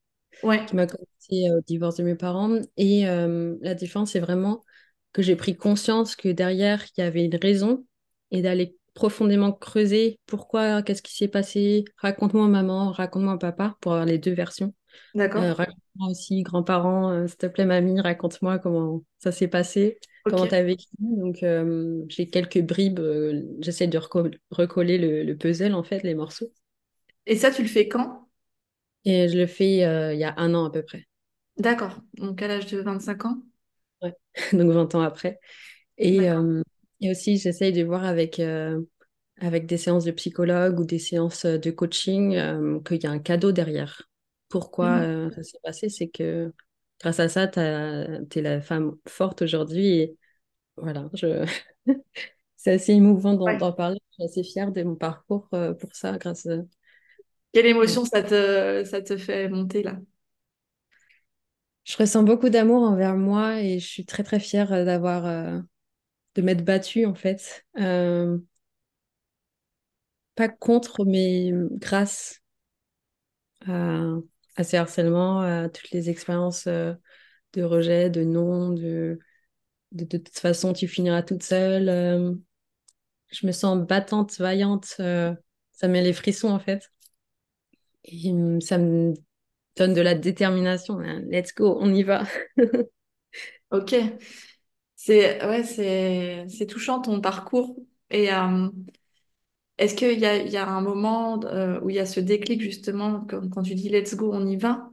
Ouais, 0.43 0.67
qui 0.67 0.77
m'a 0.77 0.87
commencé 0.87 1.51
au 1.53 1.61
divorce 1.63 1.97
de 1.97 2.05
mes 2.05 2.17
parents. 2.17 2.59
Et 2.77 3.05
la 3.05 3.75
différence, 3.75 4.13
c'est 4.13 4.21
vraiment 4.21 4.65
que 5.13 5.23
j'ai 5.23 5.37
pris 5.37 5.57
conscience 5.57 6.17
que 6.17 6.29
derrière, 6.31 6.85
il 6.97 7.03
y 7.03 7.05
avait 7.05 7.25
une 7.25 7.37
raison 7.37 7.87
et 8.31 8.43
d'aller 8.43 8.77
profondément 8.95 9.53
creuser 9.53 10.21
pourquoi, 10.27 10.83
qu'est-ce 10.83 11.03
qui 11.03 11.15
s'est 11.17 11.29
passé, 11.29 11.85
raconte-moi 11.99 12.49
maman, 12.49 12.91
raconte-moi 12.93 13.39
papa, 13.39 13.77
pour 13.81 13.93
avoir 13.93 14.07
les 14.07 14.19
deux 14.19 14.33
versions. 14.33 14.75
Euh, 15.37 15.53
d'accord. 15.55 15.55
raconte-moi 15.55 16.11
aussi, 16.11 16.43
grands-parents, 16.43 17.11
euh, 17.13 17.27
s'il 17.29 17.37
te 17.39 17.47
plaît, 17.47 17.67
mamie, 17.67 18.01
raconte-moi 18.01 18.59
comment 18.59 19.03
ça 19.19 19.33
s'est 19.33 19.49
passé, 19.49 20.01
Ok. 20.25 20.45
comment 20.45 20.47
tu 20.49 20.55
as 20.57 20.63
vécu. 20.65 20.87
Donc, 21.01 21.43
euh, 21.45 22.03
j'ai 22.09 22.29
quelques 22.29 22.61
bribes, 22.63 23.01
euh, 23.01 23.43
j'essaie 23.61 23.87
de 23.89 23.99
reco- 23.99 24.31
recoller 24.51 24.99
le, 24.99 25.23
le 25.25 25.37
puzzle, 25.37 25.75
en 25.75 25.85
fait, 25.85 26.03
les 26.03 26.15
morceaux. 26.15 26.53
Et 27.27 27.37
ça, 27.37 27.51
tu 27.51 27.63
le 27.63 27.69
fais 27.69 27.89
quand? 27.89 28.29
Et 29.05 29.29
je 29.29 29.37
le 29.37 29.47
fais 29.47 29.85
euh, 29.85 30.15
il 30.15 30.21
y 30.21 30.25
a 30.25 30.33
un 30.39 30.55
an 30.55 30.65
à 30.65 30.71
peu 30.71 30.83
près, 30.83 31.07
D'accord. 31.59 32.01
Donc 32.15 32.43
à 32.43 32.49
l'âge 32.49 32.67
de 32.67 32.81
25 32.81 33.25
ans? 33.25 33.41
Ouais. 34.03 34.15
donc 34.53 34.71
20 34.73 34.95
ans 34.95 35.01
après. 35.03 35.41
Et, 35.99 36.31
euh, 36.31 36.63
et 37.01 37.11
aussi, 37.11 37.39
j'essaye 37.39 37.73
de 37.73 37.83
voir 37.85 38.05
avec, 38.05 38.41
euh, 38.41 38.81
avec 39.41 39.67
des 39.67 39.79
séances 39.79 40.05
de 40.05 40.11
psychologue 40.13 40.81
ou 40.81 40.85
des 40.85 40.99
séances 40.99 41.45
euh, 41.45 41.59
de 41.59 41.71
coaching 41.71 42.37
euh, 42.37 42.81
qu'il 42.81 43.03
y 43.03 43.07
a 43.07 43.11
un 43.11 43.19
cadeau 43.19 43.53
derrière. 43.53 44.03
Pourquoi 44.49 45.01
euh, 45.01 45.31
ça 45.33 45.43
s'est 45.43 45.59
passé? 45.63 45.89
C'est 45.89 46.09
que 46.09 46.53
grâce 47.01 47.21
à 47.21 47.29
ça, 47.29 47.49
tu 47.49 47.61
es 47.61 48.43
la 48.43 48.61
femme 48.61 48.97
forte 49.09 49.43
aujourd'hui. 49.43 49.89
Et 49.99 50.17
voilà, 50.77 51.11
je... 51.15 51.47
c'est 52.57 52.73
assez 52.73 52.93
émouvant 52.93 53.35
d'en 53.35 53.47
Ouais. 53.47 53.59
d'en 53.59 53.73
parler. 53.73 53.99
Je 54.11 54.15
suis 54.15 54.25
assez 54.25 54.43
fière 54.45 54.73
de 54.73 54.83
mon 54.83 54.97
parcours 54.97 55.49
pour 55.51 55.95
ça. 55.95 56.19
Grâce 56.19 56.47
à... 56.47 56.59
Quelle 57.53 57.67
émotion 57.67 58.05
ça 58.05 58.23
te, 58.23 58.85
ça 58.85 59.03
te 59.03 59.17
fait 59.17 59.49
monter 59.49 59.83
là? 59.83 59.99
Je 61.85 61.97
ressens 61.97 62.23
beaucoup 62.23 62.49
d'amour 62.51 62.83
envers 62.83 63.17
moi 63.17 63.61
et 63.63 63.79
je 63.81 63.87
suis 63.87 64.05
très 64.07 64.23
très 64.23 64.41
fière 64.41 64.71
d'avoir 64.85 65.27
euh, 65.27 65.61
de 66.35 66.43
m'être 66.43 66.65
battue 66.65 67.07
en 67.07 67.15
fait. 67.15 67.65
Euh, 67.79 68.39
pas 70.35 70.49
contre, 70.49 71.05
mais 71.05 71.53
grâce 71.79 72.41
à, 73.67 74.65
ces 74.65 74.77
harcèlements, 74.77 75.41
à 75.41 75.69
toutes 75.69 75.91
les 75.91 76.11
expériences 76.11 76.67
euh, 76.67 76.95
de 77.55 77.63
rejet, 77.63 78.11
de 78.11 78.25
non, 78.25 78.71
de, 78.73 79.19
de, 79.93 80.05
toute 80.19 80.39
façon, 80.39 80.73
tu 80.73 80.89
finiras 80.89 81.23
toute 81.23 81.43
seule. 81.43 81.89
euh, 81.89 82.35
je 83.33 83.47
me 83.47 83.53
sens 83.53 83.79
battante, 83.87 84.39
vaillante. 84.39 84.97
euh, 85.01 85.35
ça 85.73 85.89
met 85.89 86.03
les 86.03 86.13
frissons, 86.13 86.51
en 86.51 86.59
fait. 86.61 86.91
Et 88.05 88.33
ça 88.61 88.79
me 88.79 89.15
donne 89.77 89.95
de 89.95 90.01
la 90.01 90.15
détermination. 90.15 91.01
hein. 91.01 91.23
Let's 91.31 91.55
go, 91.55 91.79
on 91.81 91.95
y 91.95 92.03
va. 92.03 92.25
Ok. 93.71 93.95
C'est 95.03 95.43
ouais, 95.47 95.65
c'est 95.65 96.47
c'est 96.51 96.67
touchant 96.67 97.01
ton 97.01 97.21
parcours. 97.23 97.75
Et 98.11 98.31
euh, 98.35 98.69
est-ce 99.79 99.95
qu'il 99.95 100.19
y 100.19 100.27
a, 100.27 100.37
y 100.37 100.57
a 100.57 100.67
un 100.69 100.81
moment 100.83 101.41
euh, 101.45 101.81
où 101.81 101.89
il 101.91 101.97
y 101.97 101.99
a 101.99 102.07
ce 102.07 102.21
déclic 102.21 102.61
justement, 102.61 103.23
comme 103.23 103.49
quand 103.51 103.63
tu 103.63 103.75
dis 103.75 103.89
let's 103.89 104.15
go, 104.15 104.31
on 104.35 104.47
y 104.47 104.57
va? 104.57 104.91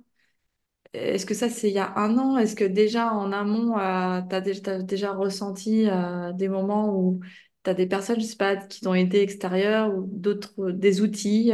Est-ce 0.94 1.26
que 1.26 1.34
ça 1.36 1.50
c'est 1.50 1.70
il 1.70 1.76
y 1.76 1.80
a 1.80 1.94
un 1.98 2.18
an? 2.18 2.38
Est-ce 2.38 2.56
que 2.56 2.64
déjà 2.66 3.14
en 3.14 3.32
amont, 3.34 3.78
euh, 3.80 4.22
tu 4.30 4.36
as, 4.70 4.82
déjà 4.84 5.14
ressenti 5.14 5.88
des 6.36 6.50
moments 6.50 6.96
où 6.98 7.22
tu 7.64 7.70
as 7.72 7.74
des 7.76 7.88
personnes, 7.88 8.20
je 8.22 8.26
sais 8.26 8.38
pas, 8.38 8.58
qui 8.58 8.82
t'ont 8.82 8.94
aidé 8.96 9.20
extérieures 9.20 9.94
ou 9.96 10.08
d'autres, 10.12 10.72
des 10.72 11.02
outils? 11.02 11.52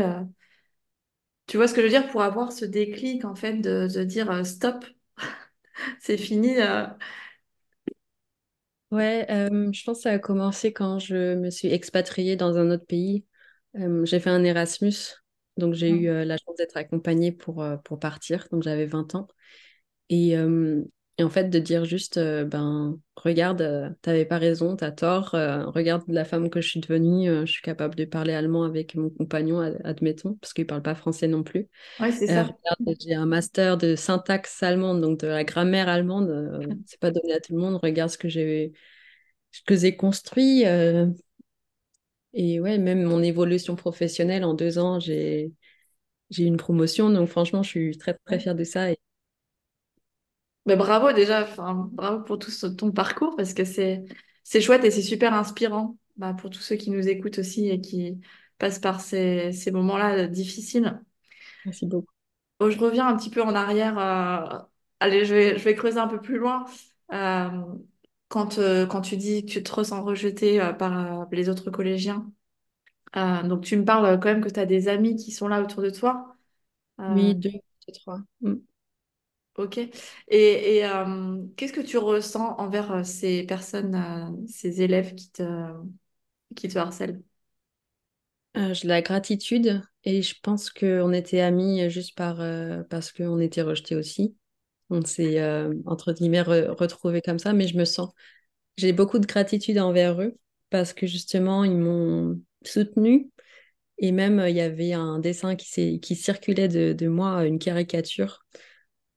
tu 1.48 1.58
vois 1.58 1.68
ce 1.68 1.74
que 1.74 1.82
je 1.82 1.86
veux 1.88 1.92
dire? 1.92 2.10
Pour 2.12 2.22
avoir 2.24 2.52
ce 2.52 2.66
déclic 2.66 3.26
en 3.26 3.36
fait 3.36 3.56
de, 3.58 3.88
dire 4.04 4.46
stop, 4.46 4.86
c'est 6.00 6.18
fini. 6.18 6.56
Ouais, 8.94 9.26
euh, 9.32 9.72
je 9.74 9.84
pense 9.84 9.98
que 10.00 10.04
ça 10.04 10.12
a 10.12 10.20
commencé 10.20 10.72
quand 10.72 11.00
je 11.00 11.36
me 11.36 11.50
suis 11.50 11.70
expatriée 11.70 12.36
dans 12.36 12.58
un 12.58 12.70
autre 12.72 12.86
pays. 12.86 13.26
Euh, 13.76 14.06
j'ai 14.06 14.20
fait 14.20 14.30
un 14.30 14.44
Erasmus, 14.44 14.94
donc 15.58 15.74
j'ai 15.74 15.92
eu 15.92 16.10
euh, 16.10 16.26
la 16.26 16.38
chance 16.38 16.56
d'être 16.58 16.78
accompagnée 16.78 17.32
pour, 17.32 17.64
euh, 17.64 17.78
pour 17.78 18.00
partir, 18.00 18.48
donc 18.52 18.62
j'avais 18.64 18.86
20 18.86 19.16
ans. 19.16 19.28
Et, 20.10 20.38
euh, 20.38 20.84
et 21.18 21.24
en 21.24 21.30
fait, 21.30 21.46
de 21.50 21.60
dire 21.60 21.86
juste, 21.86 22.18
euh, 22.18 22.44
ben, 22.46 23.00
regarde, 23.16 23.62
euh, 23.62 23.90
t'avais 24.02 24.26
pas 24.26 24.38
raison, 24.40 24.76
t'as 24.76 24.92
tort, 24.92 25.36
euh, 25.36 25.66
regarde 25.68 26.04
la 26.08 26.26
femme 26.26 26.50
que 26.50 26.62
je 26.62 26.70
suis 26.70 26.80
devenue, 26.80 27.30
euh, 27.30 27.46
je 27.46 27.52
suis 27.54 27.62
capable 27.62 27.96
de 27.96 28.06
parler 28.06 28.34
allemand 28.34 28.64
avec 28.64 28.96
mon 28.96 29.10
compagnon, 29.12 29.60
ad- 29.60 29.80
admettons, 29.84 30.36
parce 30.36 30.54
qu'il 30.54 30.66
parle 30.68 30.82
pas 30.82 30.96
français 30.96 31.28
non 31.28 31.44
plus. 31.44 31.68
Ouais, 32.00 32.12
c'est 32.12 32.28
ça. 32.28 32.54
regarde, 32.64 32.98
j'ai 33.02 33.16
un 33.16 33.26
master 33.28 33.78
de 33.78 33.96
syntaxe 33.96 34.64
allemande, 34.64 35.02
donc 35.02 35.20
de 35.22 35.28
la 35.28 35.44
grammaire 35.44 35.90
allemande, 35.90 36.30
c'est 36.86 37.00
pas 37.00 37.12
donné 37.12 37.34
à 37.34 37.40
tout 37.42 37.54
le 37.54 37.60
monde, 37.60 37.76
regarde 37.84 38.10
ce 38.12 38.18
que 38.18 38.30
j'ai 38.30 38.74
ce 39.52 39.62
que 39.66 39.76
j'ai 39.78 39.96
construit. 39.98 40.64
et 42.34 42.60
ouais, 42.60 42.78
même 42.78 43.04
mon 43.04 43.22
évolution 43.24 43.76
professionnelle 43.76 44.44
en 44.44 44.54
deux 44.54 44.78
ans, 44.80 45.00
j'ai 45.00 45.54
j'ai 46.32 46.44
eu 46.46 46.48
une 46.48 46.58
promotion, 46.58 47.10
donc 47.12 47.30
franchement, 47.30 47.64
je 47.64 47.70
suis 47.70 47.98
très 47.98 48.16
très 48.26 48.40
fière 48.40 48.56
de 48.56 48.64
ça. 48.66 48.92
Et 48.92 48.98
Mais 50.66 50.76
bravo 50.78 51.12
déjà, 51.12 51.44
enfin, 51.44 51.90
bravo 51.92 52.24
pour 52.24 52.40
tout 52.40 52.52
ce- 52.52 52.68
ton 52.68 52.92
parcours 52.92 53.36
parce 53.36 53.54
que 53.54 53.66
c'est 53.66 54.06
c'est 54.44 54.62
chouette 54.62 54.84
et 54.86 54.92
c'est 54.92 55.02
super 55.02 55.34
inspirant 55.34 55.98
bah, 56.18 56.34
pour 56.34 56.50
tous 56.50 56.60
ceux 56.62 56.76
qui 56.76 56.90
nous 56.92 57.08
écoutent 57.08 57.40
aussi 57.40 57.70
et 57.70 57.82
qui 57.82 58.20
passent 58.58 58.80
par 58.80 59.02
ces, 59.02 59.52
ces 59.54 59.72
moments-là 59.72 60.18
euh, 60.26 60.28
difficiles. 60.28 61.02
merci 61.66 61.86
beaucoup. 61.88 62.14
Je 62.62 62.78
reviens 62.80 63.08
un 63.08 63.18
petit 63.18 63.30
peu 63.30 63.42
en 63.42 63.56
arrière. 63.56 63.98
euh, 64.00 64.60
Allez, 65.00 65.26
je 65.26 65.34
vais, 65.36 65.58
je 65.60 65.64
vais 65.66 65.76
creuser 65.76 66.00
un 66.00 66.08
peu 66.08 66.22
plus 66.22 66.38
loin. 66.38 66.66
Euh, 67.12 67.50
quand, 68.30 68.58
euh, 68.60 68.86
quand 68.86 69.02
tu 69.02 69.18
dis 69.18 69.46
que 69.46 69.52
tu 69.52 69.64
te 69.64 69.72
ressens 69.74 70.04
rejeté 70.04 70.60
par 70.80 71.28
les 71.32 71.50
autres 71.50 71.72
collégiens, 71.72 72.32
donc 73.16 73.64
tu 73.66 73.78
me 73.78 73.86
parles 73.86 74.20
quand 74.20 74.30
même 74.30 74.42
que 74.44 74.50
tu 74.50 74.60
as 74.60 74.66
des 74.68 74.88
amis 74.90 75.16
qui 75.18 75.32
sont 75.32 75.48
là 75.48 75.62
autour 75.62 75.82
de 75.84 75.90
toi. 75.92 76.36
Oui, 77.08 77.34
deux, 77.36 77.50
deux, 77.52 77.94
trois. 77.94 78.20
Mm. 78.42 78.56
Ok. 79.56 79.78
Et, 79.78 79.92
et 80.78 80.86
euh, 80.86 81.38
qu'est-ce 81.58 81.74
que 81.74 81.82
tu 81.82 81.98
ressens 82.00 82.56
envers 82.58 82.92
euh, 82.92 83.04
ces 83.04 83.44
personnes, 83.44 83.94
euh, 83.96 84.48
ces 84.48 84.82
élèves 84.82 85.14
qui 85.14 85.30
te, 85.32 85.44
qui 86.56 86.68
te 86.70 86.78
harcèlent? 86.80 87.24
Euh, 88.56 88.74
de 88.84 88.88
la 88.88 89.02
gratitude 89.02 89.82
et 90.04 90.22
je 90.22 90.36
pense 90.44 90.70
qu'on 90.70 91.12
était 91.12 91.40
amis 91.40 91.90
juste 91.90 92.16
par, 92.16 92.40
euh, 92.42 92.84
parce 92.90 93.12
qu'on 93.12 93.40
était 93.40 93.64
rejetés 93.64 93.96
aussi. 93.96 94.36
On 94.92 95.04
s'est, 95.06 95.42
entre 95.86 96.14
guillemets, 96.14 96.42
re- 96.44 96.70
retrouvés 96.72 97.22
comme 97.22 97.40
ça, 97.40 97.54
mais 97.54 97.68
je 97.68 97.78
me 97.78 97.86
sens, 97.86 98.12
j'ai 98.78 98.94
beaucoup 98.94 99.20
de 99.20 99.28
gratitude 99.28 99.80
envers 99.80 100.22
eux 100.22 100.38
parce 100.72 100.94
que 100.94 101.08
justement, 101.08 101.64
ils 101.66 101.78
m'ont 101.78 102.42
soutenue 102.66 103.30
et 104.00 104.12
même 104.14 104.44
il 104.48 104.56
y 104.56 104.62
avait 104.62 104.94
un 104.94 105.20
dessin 105.20 105.56
qui, 105.56 106.00
qui 106.02 106.16
circulait 106.16 106.68
de, 106.70 106.94
de 106.94 107.08
moi, 107.08 107.46
une 107.46 107.60
caricature. 107.60 108.46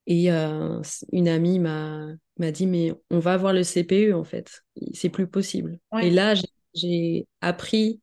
Et 0.07 0.31
euh, 0.31 0.81
une 1.13 1.29
amie 1.29 1.59
m'a 1.59 2.09
m'a 2.39 2.51
dit, 2.53 2.67
mais 2.67 2.93
on 3.11 3.19
va 3.19 3.37
voir 3.37 3.53
le 3.53 3.63
CPE 3.63 4.13
en 4.15 4.25
fait, 4.25 4.63
c'est 4.93 5.09
plus 5.09 5.27
possible. 5.27 5.79
Et 6.01 6.11
là, 6.11 6.35
j'ai 6.35 6.45
j'ai 6.75 7.27
appris 7.41 8.03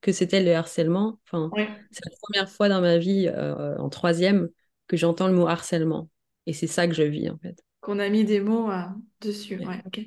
que 0.00 0.12
c'était 0.12 0.42
le 0.42 0.54
harcèlement. 0.54 1.18
Enfin, 1.26 1.50
c'est 1.90 2.04
la 2.04 2.16
première 2.22 2.48
fois 2.50 2.68
dans 2.68 2.80
ma 2.80 2.98
vie, 2.98 3.28
euh, 3.28 3.76
en 3.78 3.88
troisième, 3.88 4.48
que 4.86 4.96
j'entends 4.96 5.26
le 5.26 5.34
mot 5.34 5.48
harcèlement. 5.48 6.08
Et 6.46 6.52
c'est 6.52 6.68
ça 6.68 6.86
que 6.86 6.94
je 6.94 7.02
vis 7.02 7.28
en 7.28 7.38
fait. 7.38 7.64
Qu'on 7.80 7.98
a 7.98 8.08
mis 8.08 8.24
des 8.24 8.40
mots 8.40 8.70
euh, 8.70 8.82
dessus. 9.20 9.58
Ouais. 9.58 9.66
Ouais, 9.66 9.82
ok. 9.86 9.98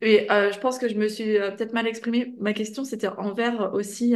Et 0.00 0.26
je 0.30 0.58
pense 0.58 0.78
que 0.78 0.88
je 0.88 0.94
me 0.94 1.08
suis 1.08 1.34
peut-être 1.34 1.74
mal 1.74 1.86
exprimée. 1.86 2.34
Ma 2.38 2.54
question, 2.54 2.84
c'était 2.84 3.08
envers 3.08 3.74
aussi. 3.74 4.14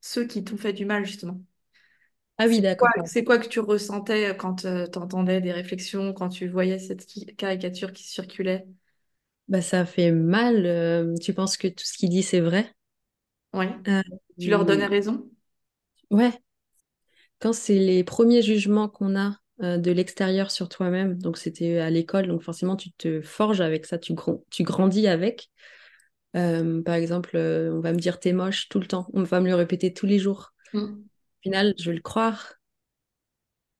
ceux 0.00 0.24
qui 0.26 0.44
t'ont 0.44 0.56
fait 0.56 0.72
du 0.72 0.84
mal, 0.84 1.04
justement. 1.04 1.40
Ah 2.38 2.46
oui, 2.48 2.60
d'accord. 2.60 2.90
c'est 3.06 3.24
quoi 3.24 3.38
que 3.38 3.48
tu 3.48 3.60
ressentais 3.60 4.36
quand 4.36 4.56
tu 4.62 4.98
entendais 4.98 5.40
des 5.40 5.52
réflexions, 5.52 6.12
quand 6.12 6.28
tu 6.28 6.48
voyais 6.48 6.78
cette 6.78 7.06
caricature 7.36 7.92
qui 7.92 8.04
circulait? 8.04 8.66
Bah, 9.48 9.60
ça 9.62 9.84
fait 9.86 10.10
mal. 10.12 10.64
euh, 10.66 11.14
tu 11.20 11.32
penses 11.34 11.56
que 11.56 11.68
tout 11.68 11.84
ce 11.84 11.94
qu'il 11.98 12.10
dit, 12.10 12.22
c'est 12.22 12.40
vrai? 12.40 12.72
Oui. 13.52 13.66
Euh, 13.88 14.02
Tu 14.38 14.50
leur 14.50 14.64
donnais 14.66 14.86
raison? 14.86 15.30
ouais, 16.10 16.32
quand 17.40 17.52
c'est 17.52 17.74
les 17.78 18.04
premiers 18.04 18.42
jugements 18.42 18.88
qu'on 18.88 19.16
a 19.18 19.36
euh, 19.62 19.78
de 19.78 19.90
l'extérieur 19.90 20.50
sur 20.50 20.68
toi-même, 20.68 21.18
donc 21.18 21.38
c'était 21.38 21.78
à 21.78 21.90
l'école, 21.90 22.26
donc 22.28 22.42
forcément 22.42 22.76
tu 22.76 22.92
te 22.92 23.20
forges 23.20 23.60
avec 23.60 23.86
ça, 23.86 23.98
tu, 23.98 24.14
gr- 24.14 24.42
tu 24.50 24.62
grandis 24.64 25.06
avec. 25.06 25.50
Euh, 26.36 26.82
par 26.82 26.94
exemple, 26.96 27.32
euh, 27.36 27.72
on 27.74 27.80
va 27.80 27.92
me 27.92 27.98
dire 27.98 28.20
t'es 28.20 28.32
moche 28.34 28.68
tout 28.68 28.80
le 28.80 28.86
temps, 28.86 29.08
on 29.14 29.24
va 29.24 29.40
me 29.40 29.48
le 29.48 29.54
répéter 29.56 29.94
tous 29.94 30.06
les 30.06 30.18
jours. 30.18 30.52
Mm. 30.72 31.07
Au 31.40 31.42
final, 31.42 31.74
je 31.78 31.90
vais 31.90 31.96
le 31.96 32.02
croire. 32.02 32.54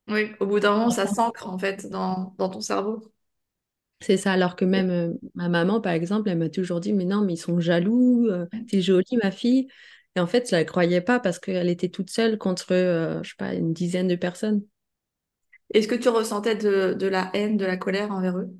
Oui, 0.09 0.31
au 0.41 0.45
bout 0.47 0.59
d'un 0.59 0.71
moment, 0.73 0.89
ça 0.89 1.07
s'ancre 1.07 1.47
en 1.47 1.57
fait 1.57 1.87
dans, 1.87 2.33
dans 2.37 2.49
ton 2.49 2.59
cerveau. 2.61 3.13
C'est 4.01 4.15
ça, 4.17 4.31
alors 4.33 4.55
que 4.55 4.63
même 4.65 4.89
euh, 4.89 5.13
ma 5.35 5.49
maman, 5.49 5.81
par 5.81 5.91
exemple, 5.91 6.29
elle 6.29 6.37
m'a 6.37 6.49
toujours 6.49 6.79
dit, 6.79 6.93
mais 6.93 7.03
non, 7.05 7.21
mais 7.21 7.33
ils 7.33 7.37
sont 7.37 7.59
jaloux, 7.59 8.27
euh, 8.29 8.45
t'es 8.69 8.81
jolie, 8.81 9.17
ma 9.21 9.29
fille. 9.31 9.67
Et 10.15 10.19
en 10.21 10.27
fait, 10.27 10.49
je 10.49 10.55
la 10.55 10.63
croyais 10.65 11.01
pas 11.01 11.19
parce 11.19 11.37
qu'elle 11.39 11.67
était 11.69 11.89
toute 11.89 12.09
seule 12.09 12.37
contre, 12.37 12.71
euh, 12.71 13.21
je 13.23 13.29
sais 13.31 13.35
pas, 13.37 13.53
une 13.53 13.73
dizaine 13.73 14.07
de 14.07 14.15
personnes. 14.15 14.63
Est-ce 15.73 15.87
que 15.87 15.95
tu 15.95 16.09
ressentais 16.09 16.55
de, 16.55 16.93
de 16.93 17.07
la 17.07 17.31
haine, 17.33 17.57
de 17.57 17.65
la 17.65 17.75
colère 17.77 18.11
envers 18.11 18.37
eux? 18.37 18.51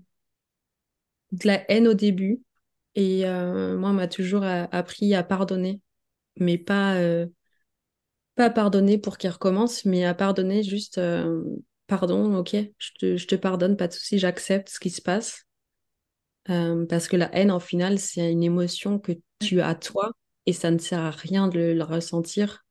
De 1.31 1.47
la 1.47 1.69
haine 1.71 1.87
au 1.87 1.93
début. 1.93 2.41
Et 2.95 3.27
euh, 3.27 3.77
moi, 3.77 3.91
on 3.91 3.93
m'a 3.93 4.07
toujours 4.07 4.43
appris 4.45 5.15
à 5.15 5.23
pardonner, 5.23 5.81
mais 6.37 6.57
pas, 6.59 6.95
euh, 6.97 7.27
pas 8.39 8.49
pardonner 8.49 8.97
pour 8.97 9.17
qu'ils 9.17 9.31
recommencent, 9.31 9.83
mais 9.83 10.05
à 10.05 10.13
pardonner 10.13 10.63
juste, 10.63 10.97
euh, 10.97 11.43
pardon, 11.87 12.33
ok, 12.37 12.55
je 12.77 12.91
te, 12.97 13.17
je 13.17 13.27
te 13.27 13.35
pardonne, 13.35 13.75
pas 13.75 13.89
de 13.89 13.93
souci, 13.93 14.17
j'accepte 14.17 14.69
ce 14.69 14.79
qui 14.79 14.89
se 14.91 15.01
passe. 15.01 15.43
Euh, 16.49 16.85
parce 16.85 17.09
que 17.09 17.17
la 17.17 17.33
haine, 17.35 17.51
en 17.51 17.59
final, 17.59 17.99
c'est 17.99 18.31
une 18.31 18.43
émotion 18.43 18.97
que 18.97 19.11
tu 19.39 19.59
as 19.59 19.75
toi 19.75 20.13
et 20.45 20.53
ça 20.53 20.71
ne 20.71 20.77
sert 20.77 20.99
à 21.01 21.11
rien 21.11 21.49
de 21.49 21.57
le, 21.59 21.73
le 21.73 21.83
ressentir 21.83 22.65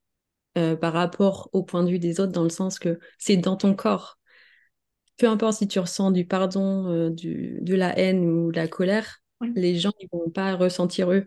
euh, 0.58 0.76
par 0.76 0.94
rapport 0.94 1.50
au 1.52 1.62
point 1.64 1.84
de 1.84 1.90
vue 1.90 1.98
des 1.98 2.20
autres, 2.20 2.32
dans 2.32 2.44
le 2.44 2.48
sens 2.50 2.78
que 2.78 2.98
c'est 3.18 3.36
dans 3.36 3.56
ton 3.56 3.74
corps. 3.74 4.18
Peu 5.18 5.28
importe 5.28 5.58
si 5.58 5.68
tu 5.68 5.78
ressens 5.80 6.12
du 6.12 6.26
pardon, 6.26 7.10
du, 7.10 7.58
de 7.62 7.74
la 7.74 7.98
haine 7.98 8.24
ou 8.24 8.52
de 8.52 8.56
la 8.56 8.68
colère, 8.68 9.18
Oui. 9.40 9.52
les 9.54 9.76
gens 9.78 9.92
ne 10.02 10.08
vont 10.18 10.30
pas 10.30 10.54
ressentir 10.56 11.12
eux. 11.12 11.26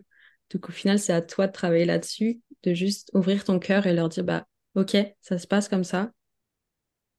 Donc 0.50 0.68
au 0.68 0.72
final, 0.72 0.98
c'est 0.98 1.12
à 1.12 1.22
toi 1.22 1.46
de 1.46 1.52
travailler 1.52 1.84
là-dessus, 1.84 2.40
de 2.64 2.74
juste 2.74 3.10
ouvrir 3.14 3.44
ton 3.44 3.58
cœur 3.58 3.86
et 3.86 3.94
leur 3.94 4.08
dire, 4.08 4.24
bah, 4.24 4.46
ok, 4.74 4.96
ça 5.20 5.38
se 5.38 5.46
passe 5.46 5.68
comme 5.68 5.84
ça. 5.84 6.12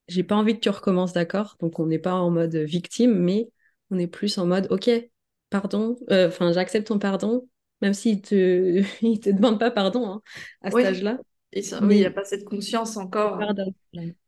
J'ai 0.08 0.24
pas 0.24 0.36
envie 0.36 0.56
que 0.56 0.60
tu 0.60 0.70
recommences, 0.70 1.14
d'accord? 1.14 1.56
Donc 1.60 1.80
on 1.80 1.86
n'est 1.88 2.00
pas 2.00 2.14
en 2.16 2.30
mode 2.30 2.56
victime, 2.56 3.14
mais 3.18 3.50
on 3.90 3.98
est 4.00 4.08
plus 4.08 4.38
en 4.38 4.46
mode, 4.46 4.68
ok, 4.72 4.90
pardon, 5.50 5.98
euh, 6.12 6.28
enfin 6.28 6.52
j'accepte 6.52 6.88
ton 6.88 7.00
pardon, 7.00 7.48
même 7.82 7.94
s'il 7.94 8.22
te, 8.22 8.84
il 9.02 9.20
te 9.20 9.30
demande 9.30 9.60
pas 9.60 9.72
pardon 9.72 10.06
hein, 10.10 10.22
à 10.62 10.72
cet 10.72 10.84
Oui, 10.84 10.86
âge-là, 10.86 11.20
Et 11.54 11.62
ça- 11.62 11.82
oui, 11.86 11.96
il 11.98 12.00
n'y 12.00 12.06
a 12.06 12.12
pas 12.12 12.26
cette 12.26 12.46
conscience 12.46 12.98
je 13.24 13.28
te 13.30 13.34
encore. 13.34 13.38
pardonne. 13.38 13.74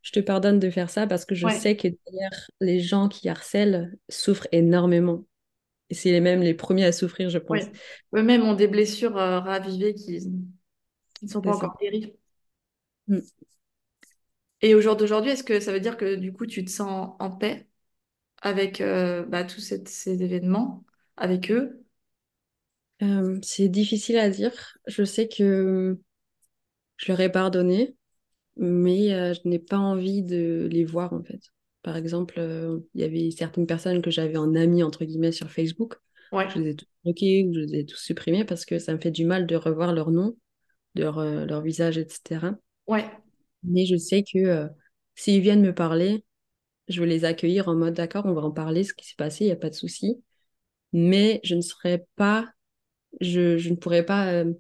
Je 0.02 0.12
te 0.12 0.20
pardonne 0.20 0.60
de 0.60 0.70
faire 0.70 0.90
ça 0.90 1.08
parce 1.08 1.26
que 1.26 1.36
je 1.36 1.48
Ouais. 1.48 1.62
sais 1.62 1.76
que 1.78 1.88
derrière 2.06 2.50
les 2.62 2.80
gens 2.80 3.08
qui 3.10 3.30
harcèlent 3.30 3.98
souffrent 4.10 4.48
énormément. 4.52 5.26
Et 5.90 5.96
c'est 5.96 6.12
les 6.12 6.22
mêmes 6.22 6.42
les 6.42 6.54
premiers 6.56 6.86
à 6.86 6.92
souffrir, 6.94 7.30
je 7.32 7.40
Oui. 7.50 7.60
pense. 7.60 7.70
Eux-mêmes 8.16 8.44
ont 8.44 8.54
des 8.56 8.68
blessures 8.68 9.18
euh, 9.18 9.40
ravivées 9.40 9.94
qui, 9.94 10.20
qui 11.16 11.26
ne 11.26 11.32
sont 11.32 11.42
pas 11.42 11.54
ça. 11.54 11.68
encore 11.68 11.78
guéries. 11.82 12.14
Mm. 13.08 13.22
Et 14.62 14.76
au 14.76 14.82
jour 14.82 14.96
d'aujourd'hui, 14.96 15.32
est-ce 15.32 15.44
que 15.44 15.60
ça 15.60 15.72
veut 15.72 15.80
dire 15.80 15.98
que 15.98 16.16
du 16.16 16.34
coup, 16.34 16.46
tu 16.46 16.66
te 16.66 16.72
sens 16.72 17.16
en 17.20 17.32
paix 17.32 17.68
avec 18.42 18.82
euh, 18.82 19.26
bah, 19.26 19.44
tous 19.46 19.62
ces, 19.62 19.84
ces 19.88 20.24
événements, 20.24 20.86
avec 21.18 21.51
eux? 21.51 21.86
Euh, 23.01 23.40
c'est 23.44 23.70
difficile 23.70 24.18
à 24.18 24.30
dire. 24.30 24.78
Je 24.88 25.04
sais 25.04 25.28
que 25.28 26.00
je 26.98 27.12
leur 27.12 27.20
ai 27.22 27.32
pardonné. 27.32 27.96
mais 28.58 29.14
euh, 29.14 29.34
je 29.34 29.48
n'ai 29.50 29.60
pas 29.60 29.78
envie 29.80 30.24
de 30.24 30.68
les 30.72 30.86
voir 30.86 31.14
en 31.14 31.24
fait. 31.24 31.42
Par 31.84 31.98
exemple, 31.98 32.40
il 32.96 33.01
y 33.01 33.04
avait 33.06 33.32
certaines 33.32 33.68
personnes 33.68 34.01
que 34.01 34.12
j'avais 34.12 34.38
en 34.38 34.56
ami 34.56 34.84
entre 34.84 35.06
guillemets 35.06 35.32
sur 35.34 35.51
Facebook. 35.51 35.96
Ouais. 36.32 36.48
Je 36.50 36.60
les 36.60 36.72
ai 36.72 36.75
tous 36.75 36.88
bloqués 37.04 37.46
ou 37.48 37.54
je 37.54 37.60
les 37.62 37.80
ai 37.80 37.86
tous 37.86 37.98
supprimés 37.98 38.46
parce 38.46 38.66
que 38.66 38.80
ça 38.80 38.94
me 38.94 39.00
fait 39.00 39.12
du 39.12 39.25
mal 39.25 39.48
de 39.48 39.56
revoir 39.56 39.94
leur 39.94 40.12
nom, 40.12 40.38
leur, 40.96 41.20
euh, 41.20 41.46
leur 41.46 41.62
visage, 41.62 41.98
etc. 41.98 42.55
Ouais. 42.88 43.05
Mais 43.64 43.86
je 43.86 43.96
sais 43.98 44.24
que 44.24 44.38
euh, 44.40 44.68
s'ils 45.16 45.42
viennent 45.42 45.62
me 45.62 45.74
parler, 45.74 46.24
je 46.90 47.01
vais 47.01 47.08
les 47.08 47.25
accueillir 47.25 47.70
en 47.70 47.75
mode 47.75 47.96
d'accord, 47.96 48.25
on 48.27 48.34
va 48.34 48.42
en 48.44 48.51
parler, 48.51 48.84
ce 48.84 48.94
qui 48.94 49.08
s'est 49.08 49.16
passé, 49.18 49.46
il 49.46 49.48
n'y 49.50 49.53
a 49.53 49.58
pas 49.58 49.70
de 49.72 49.75
souci. 49.75 50.24
Mais 50.94 51.42
je 51.44 51.55
ne 51.55 51.62
serai 51.62 52.05
pas, 52.16 52.50
je, 53.22 53.58
je 53.58 53.70
ne 53.70 53.75
pourrais 53.75 54.05
pas 54.05 54.34
euh, 54.34 54.53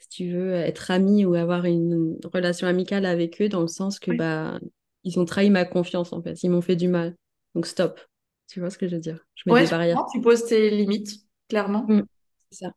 si 0.00 0.08
tu 0.08 0.32
veux, 0.32 0.54
être 0.54 0.90
ami 0.90 1.24
ou 1.26 1.34
avoir 1.34 1.64
une 1.66 2.18
relation 2.24 2.66
amicale 2.68 3.06
avec 3.06 3.42
eux 3.42 3.48
dans 3.48 3.62
le 3.62 3.68
sens 3.68 3.98
que 4.00 4.10
Ouais. 4.10 4.18
bah 4.18 4.60
ils 5.04 5.18
ont 5.20 5.24
trahi 5.26 5.50
ma 5.50 5.64
confiance 5.64 6.12
en 6.12 6.22
fait, 6.22 6.42
ils 6.44 6.50
m'ont 6.50 6.62
fait 6.62 6.76
du 6.76 6.88
mal. 6.88 7.16
Donc 7.54 7.66
stop. 7.66 8.00
Tu 8.48 8.60
vois 8.60 8.70
ce 8.70 8.78
que 8.78 8.88
je 8.88 8.96
veux 8.96 9.00
dire? 9.02 9.26
Je 9.36 9.44
mets 9.48 9.54
Ouais, 9.54 9.64
des 9.64 9.68
barrières. 9.68 10.04
tu 10.12 10.20
poses 10.20 10.46
tes 10.46 10.70
limites, 10.70 11.24
clairement. 11.48 11.88
Mm, 11.88 12.02
c'est 12.50 12.64
ça. 12.66 12.72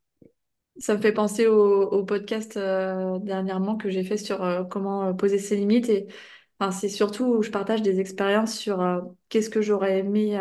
Ça 0.78 0.94
me 0.96 1.02
fait 1.02 1.14
penser 1.14 1.48
au, 1.48 1.84
au 1.90 2.04
podcast 2.06 2.58
euh, 2.58 3.18
dernièrement 3.20 3.78
que 3.78 3.90
j'ai 3.90 4.04
fait 4.04 4.18
sur 4.18 4.44
euh, 4.44 4.64
comment 4.66 5.06
euh, 5.10 5.14
poser 5.14 5.40
ses 5.40 5.56
limites. 5.56 5.88
Et 5.90 6.08
enfin, 6.60 6.72
c'est 6.72 6.90
surtout 6.90 7.26
où 7.26 7.42
je 7.44 7.50
partage 7.50 7.82
des 7.82 8.00
expériences 8.02 8.58
sur 8.58 8.82
euh, 8.82 9.00
qu'est-ce 9.30 9.50
que 9.50 9.62
j'aurais 9.62 10.00
aimé 10.00 10.38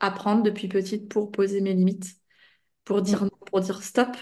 apprendre 0.00 0.42
depuis 0.44 0.68
petite 0.68 1.08
pour 1.10 1.30
poser 1.32 1.60
mes 1.60 1.74
limites, 1.74 2.06
pour 2.84 3.02
dire 3.02 3.22
Mm, 3.22 3.26
non, 3.26 3.30
pour 3.46 3.60
dire 3.60 3.82
stop. 3.82 4.16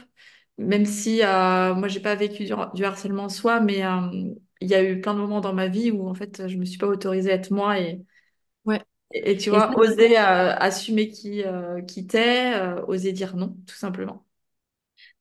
Même 0.58 0.86
si 0.86 1.20
moi, 1.22 1.88
j'ai 1.88 2.00
pas 2.00 2.14
vécu 2.16 2.44
du, 2.46 2.52
du 2.74 2.84
harcèlement 2.84 3.24
en 3.24 3.28
soi, 3.30 3.60
mais 3.60 3.82
il 4.62 4.68
y 4.68 4.74
a 4.74 4.82
eu 4.84 5.00
plein 5.00 5.14
de 5.14 5.20
moments 5.20 5.40
dans 5.42 5.54
ma 5.54 5.68
vie 5.68 5.90
où 5.92 6.08
en 6.08 6.14
fait, 6.14 6.48
je 6.48 6.56
me 6.58 6.64
suis 6.66 6.78
pas 6.78 6.86
autorisée 6.88 7.32
à 7.32 7.34
être 7.36 7.50
moi 7.52 7.80
et, 7.80 8.02
Ouais. 8.64 8.82
et, 9.12 9.32
et 9.32 9.36
tu 9.36 9.50
Et 9.50 9.60
ça, 9.60 9.66
vois, 9.66 9.76
oser 9.78 10.16
assumer 10.16 11.08
qui, 11.10 11.42
qui 11.88 12.06
t'es, 12.06 12.54
oser 12.88 13.12
dire 13.12 13.36
non, 13.36 13.56
tout 13.66 13.76
simplement. 13.76 14.25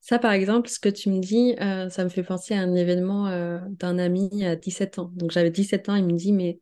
Ça, 0.06 0.20
par 0.20 0.34
exemple, 0.34 0.70
ce 0.70 0.80
que 0.80 0.90
tu 0.90 1.10
me 1.10 1.20
dis, 1.20 1.56
euh, 1.62 1.90
ça 1.90 2.04
me 2.04 2.10
fait 2.10 2.24
penser 2.24 2.54
à 2.54 2.60
un 2.62 2.76
événement 2.76 3.28
euh, 3.28 3.60
d'un 3.70 3.98
ami 3.98 4.46
à 4.46 4.56
17 4.56 5.00
ans. 5.00 5.12
Donc 5.16 5.32
j'avais 5.32 5.50
17 5.52 5.90
ans, 5.90 5.96
il 5.96 6.06
me 6.06 6.14
dit, 6.14 6.32
mais 6.32 6.60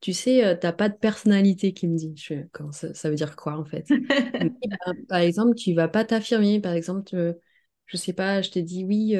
tu 0.00 0.12
sais, 0.12 0.44
euh, 0.44 0.56
t'as 0.56 0.72
pas 0.72 0.88
de 0.88 0.96
personnalité, 0.96 1.72
qui 1.74 1.88
me 1.88 1.96
dit. 1.96 2.14
Je 2.16 2.26
fais, 2.26 2.48
comment 2.52 2.72
ça, 2.72 2.94
ça 2.94 3.10
veut 3.10 3.16
dire 3.16 3.36
quoi 3.36 3.56
en 3.58 3.64
fait? 3.64 3.96
Dit, 4.40 4.52
bah, 4.86 4.92
par 5.08 5.18
exemple, 5.20 5.54
tu 5.56 5.74
vas 5.74 5.88
pas 5.88 6.04
t'affirmer. 6.04 6.60
Par 6.60 6.72
exemple, 6.74 7.14
euh, 7.16 7.34
je 7.86 7.96
sais 7.98 8.12
pas, 8.14 8.42
je 8.42 8.50
t'ai 8.50 8.62
dit 8.62 8.84
oui. 8.84 9.16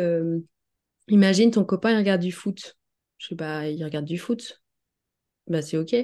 Imagine 1.09 1.50
ton 1.50 1.64
copain, 1.64 1.90
il 1.92 1.96
regarde 1.98 2.22
du 2.22 2.33
foot. 2.33 2.76
Je 3.18 3.28
sais 3.28 3.37
pas, 3.37 3.68
il 3.68 3.85
regarde 3.85 4.06
du 4.06 4.16
foot. 4.18 4.62
Bah, 5.48 5.62
c'est 5.62 5.76
OK. 5.78 5.94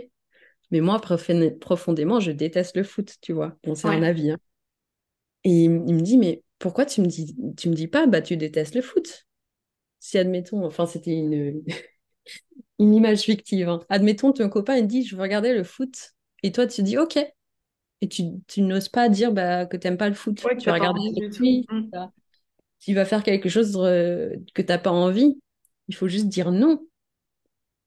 Mais 0.73 0.81
moi, 0.81 0.99
profon- 1.01 1.59
profondément, 1.59 2.21
je 2.21 2.33
déteste 2.33 2.77
le 2.77 2.85
foot, 2.85 3.17
tu 3.23 3.33
vois. 3.35 3.57
Bon, 3.65 3.75
c'est 3.75 3.89
un 3.89 4.03
Ouais. 4.03 4.03
avis, 4.03 4.31
hein. 4.33 4.39
Et 5.45 5.65
il 5.65 5.71
me 5.71 6.01
dit, 6.03 6.19
mais 6.19 6.43
pourquoi 6.59 6.87
tu 6.87 7.01
me 7.01 7.07
dis, 7.07 7.37
tu 7.57 7.69
me 7.69 7.75
dis 7.75 7.89
pas, 7.89 8.07
bah, 8.07 8.23
tu 8.23 8.37
détestes 8.37 8.75
le 8.75 8.83
foot? 8.83 9.27
Si, 10.01 10.19
admettons, 10.19 10.65
enfin, 10.67 10.87
c'était 10.87 11.13
une, 11.15 11.63
une 12.79 12.95
image 12.95 13.21
fictive, 13.23 13.69
hein. 13.69 13.81
Admettons, 13.89 14.33
ton 14.33 14.49
copain, 14.49 14.77
il 14.77 14.87
dit, 14.87 15.05
je 15.05 15.17
veux 15.17 15.23
regarder 15.23 15.55
le 15.55 15.65
foot. 15.65 16.13
Et 16.43 16.53
toi, 16.53 16.67
tu 16.67 16.83
dis, 16.83 16.99
OK. 16.99 17.19
Et 18.03 18.09
tu, 18.09 18.25
tu 18.49 18.63
n'oses 18.63 18.89
pas 18.89 19.09
dire 19.09 19.33
bah, 19.33 19.67
que 19.67 19.77
t'aimes 19.77 19.99
pas 19.99 20.09
le 20.09 20.15
foot. 20.17 20.41
Ouais, 20.45 20.57
Tu 20.59 20.71
vas 20.71 20.75
regarder 20.75 21.01
envie 21.01 21.11
avec 21.11 21.25
du 21.31 21.31
tout. 21.31 21.43
lui. 21.43 21.67
Mm. 21.71 21.91
ça. 21.93 22.13
Tu 22.81 22.95
vas 22.95 23.05
faire 23.05 23.23
quelque 23.23 23.49
chose 23.49 23.77
euh, 23.79 24.31
que 24.55 24.63
t'as 24.63 24.79
pas 24.79 24.91
envie. 24.91 25.41
Il 25.89 25.95
faut 25.95 26.09
juste 26.09 26.29
dire 26.29 26.53
non. 26.53 26.87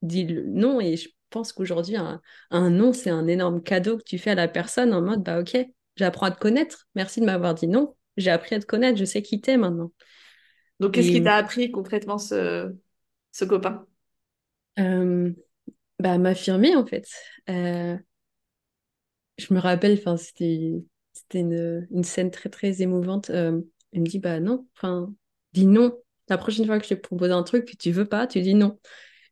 dis 0.02 0.26
le 0.26 0.44
non 0.48 0.80
et 0.82 0.98
je 0.98 1.10
pense 1.30 1.52
qu'aujourd'hui 1.54 1.96
un, 1.98 2.22
un 2.52 2.70
non 2.70 2.94
c'est 2.94 3.10
un 3.10 3.28
énorme 3.28 3.62
cadeau 3.62 3.98
que 3.98 4.04
tu 4.04 4.18
fais 4.18 4.32
à 4.32 4.36
la 4.36 4.48
personne 4.48 4.94
en 4.94 5.02
mode 5.02 5.24
bah 5.24 5.40
ok 5.40 5.58
j'apprends 5.96 6.28
à 6.28 6.32
te 6.32 6.40
connaître 6.40 6.88
merci 6.96 7.20
de 7.20 7.26
m'avoir 7.26 7.54
dit 7.54 7.68
non 7.68 7.96
j'ai 8.20 8.32
appris 8.32 8.56
à 8.56 8.60
te 8.60 8.66
connaître 8.66 8.98
je 9.00 9.06
sais 9.06 9.22
qui 9.24 9.42
t'es 9.42 9.58
maintenant. 9.58 9.92
Donc, 10.80 10.94
qu'est-ce 10.96 11.12
qui 11.12 11.24
t'a 11.24 11.36
appris 11.38 11.72
concrètement 11.72 12.18
ce, 12.20 12.76
ce 13.34 13.46
copain? 13.46 13.88
euh, 14.80 15.34
bah 16.00 16.18
m'affirmer 16.18 16.76
en 16.76 16.86
fait. 16.86 17.08
Euh, 17.50 17.98
je 19.38 19.54
me 19.54 19.60
rappelle 19.60 19.98
c'était 21.14 21.40
une, 21.40 21.88
une 21.92 22.04
scène 22.04 22.32
très 22.32 22.50
très 22.50 22.82
émouvante. 22.82 23.30
Euh, 23.30 23.62
il 23.94 24.02
me 24.02 24.06
dit 24.08 24.20
bah 24.20 24.40
non 24.40 24.68
enfin 24.76 25.14
dis 25.54 25.66
non. 25.66 25.98
La 26.30 26.38
prochaine 26.38 26.66
fois 26.66 26.80
que 26.80 26.86
je 26.86 26.94
te 26.94 27.00
propose 27.00 27.32
un 27.32 27.44
truc 27.44 27.66
que 27.66 27.76
tu 27.78 27.92
veux 27.92 28.06
pas 28.06 28.28
tu 28.28 28.42
dis 28.42 28.54
non. 28.56 28.80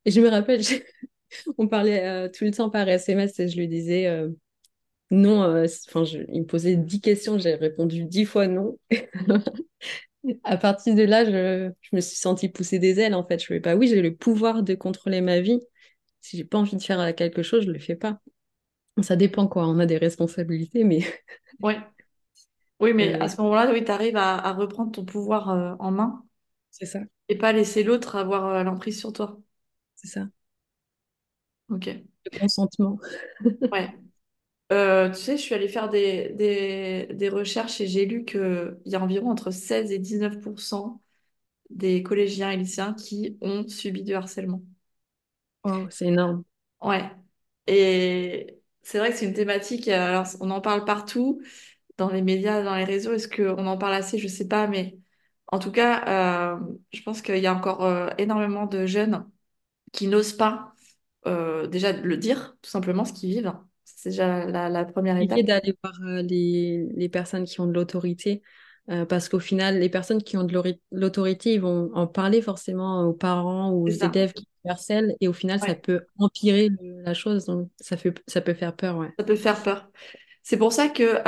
Et 0.06 0.12
je 0.12 0.21
me 0.21 0.30
rappelle 0.30 0.62
on 1.58 1.67
parlait 1.67 2.06
euh, 2.08 2.30
tout 2.30 2.45
le 2.45 2.52
temps 2.52 2.69
par 2.69 2.88
SMS 2.89 3.39
et 3.39 3.50
je 3.50 3.58
lui 3.58 3.67
disais 3.67 4.08
Non, 5.10 5.43
euh, 5.43 5.65
enfin, 5.88 6.04
il 6.32 6.41
me 6.41 6.46
posait 6.46 6.76
10 6.76 7.00
questions, 7.02 7.38
j'ai 7.38 7.56
répondu 7.56 8.04
10 8.04 8.26
fois 8.26 8.48
non. 8.48 8.78
à 10.43 10.58
partir 10.58 10.96
de 10.96 11.04
là, 11.04 11.24
je, 11.24 11.72
je 11.82 11.96
me 11.96 12.02
suis 12.02 12.17
sentie 12.17 12.50
pousser 12.50 12.80
des 12.80 13.00
ailes 13.00 13.15
en 13.15 13.26
fait. 13.26 13.41
Je 13.43 13.54
ne 13.54 13.60
pas, 13.60 13.76
oui, 13.76 13.88
j'ai 13.88 14.02
le 14.02 14.15
pouvoir 14.15 14.63
de 14.63 14.76
contrôler 14.76 15.22
ma 15.22 15.39
vie. 15.39 15.60
Si 16.22 16.38
j'ai 16.38 16.43
pas 16.43 16.58
envie 16.58 16.76
de 16.76 16.84
faire 16.84 17.15
quelque 17.15 17.43
chose, 17.43 17.65
je 17.65 17.72
le 17.72 17.80
fais 17.80 17.96
pas. 17.96 18.20
Ça 19.02 19.15
dépend 19.15 19.48
quoi, 19.48 19.67
on 19.67 19.80
a 19.80 19.86
des 19.86 19.98
responsabilités, 19.98 20.84
mais. 20.84 21.00
Ouais. 21.62 21.78
Oui, 22.80 22.93
mais 22.93 23.13
à 23.13 23.28
ce 23.28 23.41
moment-là, 23.41 23.72
oui, 23.72 23.84
tu 23.84 23.89
arrives 23.89 24.17
à, 24.17 24.36
à, 24.36 24.54
reprendre 24.54 24.91
ton 24.91 25.04
pouvoir 25.04 25.50
euh, 25.50 25.74
en 25.80 25.89
main. 25.89 26.24
C'est 26.70 26.86
ça. 26.86 27.00
Et 27.28 27.36
pas 27.36 27.52
laisser 27.52 27.84
l'autre 27.84 28.15
avoir 28.15 28.46
euh, 28.48 28.63
l'emprise 28.63 29.00
sur 29.00 29.12
toi. 29.12 29.39
C'est 29.96 30.08
ça. 30.08 30.28
Ok. 31.70 31.88
Le 31.88 32.39
consentement. 32.39 33.00
ouais. 33.72 33.89
Euh, 34.73 35.10
tu 35.10 35.15
sais, 35.15 35.38
je 35.38 35.41
suis 35.41 35.56
allée 35.56 35.69
faire 35.69 35.88
des, 35.89 36.30
des, 36.34 37.08
des 37.13 37.30
recherches 37.30 37.80
et 37.80 37.88
j'ai 37.88 38.06
lu 38.06 38.25
qu'il 38.25 38.77
y 38.86 38.95
a 38.95 39.01
environ 39.01 39.30
entre 39.32 39.49
16 39.51 39.91
et 39.91 39.99
19% 39.99 41.01
des 41.69 42.03
collégiens 42.03 42.51
et 42.51 42.58
lycéens 42.58 42.93
qui 42.93 43.38
ont 43.41 43.67
subi 43.67 44.03
du 44.03 44.13
harcèlement. 44.15 44.63
Oh, 45.63 45.88
c'est 45.91 46.08
énorme. 46.08 46.43
Ouais. 46.82 47.10
Et 47.67 48.62
c'est 48.84 48.99
vrai 48.99 49.12
que 49.12 49.17
c'est 49.17 49.25
une 49.25 49.34
thématique, 49.34 49.88
alors 49.88 50.25
on 50.39 50.51
en 50.51 50.62
parle 50.62 50.86
partout, 50.86 51.41
dans 51.97 52.10
les 52.12 52.21
médias, 52.21 52.63
dans 52.63 52.75
les 52.75 52.86
réseaux. 52.86 53.13
Est-ce 53.13 53.27
qu'on 53.30 53.67
en 53.67 53.77
parle 53.77 53.95
assez? 53.95 54.19
Je 54.19 54.27
sais 54.27 54.47
pas, 54.47 54.67
mais 54.67 54.99
en 55.47 55.60
tout 55.60 55.71
cas, 55.71 56.56
euh, 56.58 56.60
je 56.93 57.01
pense 57.03 57.21
qu'il 57.21 57.38
y 57.39 57.47
a 57.47 57.56
encore 57.56 57.84
euh, 57.86 58.10
énormément 58.17 58.65
de 58.67 58.86
jeunes 58.88 59.30
qui 59.93 60.08
n'osent 60.08 60.34
pas 60.38 60.73
euh, 61.27 61.67
déjà 61.67 61.93
le 61.93 62.17
dire, 62.17 62.58
tout 62.63 62.71
simplement, 62.71 63.06
ce 63.06 63.13
qu'ils 63.13 63.32
vivent. 63.32 63.53
C'est 63.95 64.10
déjà 64.10 64.45
la, 64.45 64.86
première 64.86 65.17
étape. 65.17 65.39
d'aller 65.41 65.76
voir 65.84 65.95
les, 66.23 66.88
les, 66.95 67.10
personnes 67.10 67.45
qui 67.45 67.62
ont 67.62 67.67
de 67.67 67.73
l'autorité. 67.73 68.41
parce 69.10 69.30
qu'au 69.30 69.39
final, 69.39 69.80
les 69.80 69.89
personnes 69.89 70.21
qui 70.21 70.38
ont 70.38 70.43
de 70.43 70.78
l'autorité, 70.91 71.54
ils 71.54 71.62
vont 71.62 71.89
en 71.93 72.08
parler 72.08 72.41
forcément 72.41 73.02
aux 73.04 73.13
parents 73.13 73.71
ou 73.71 73.88
aux 73.88 73.89
élèves 73.89 74.34
qui 74.34 74.47
harcèlent. 74.65 75.15
Et 75.21 75.28
au 75.28 75.34
final, 75.34 75.60
ça 75.60 75.76
peut 75.76 76.02
empirer 76.17 76.69
la 76.82 77.13
chose. 77.13 77.45
Donc, 77.45 77.69
ça, 77.80 77.97
fait, 77.97 78.13
ça 78.28 78.41
peut 78.41 78.54
faire 78.54 78.76
peur. 78.76 78.97
Ouais. 78.97 79.12
Ça 79.17 79.23
peut 79.23 79.36
faire 79.36 79.62
peur. 79.63 79.89
C'est 80.43 80.58
pour 80.58 80.73
ça 80.73 80.89
que 80.89 81.21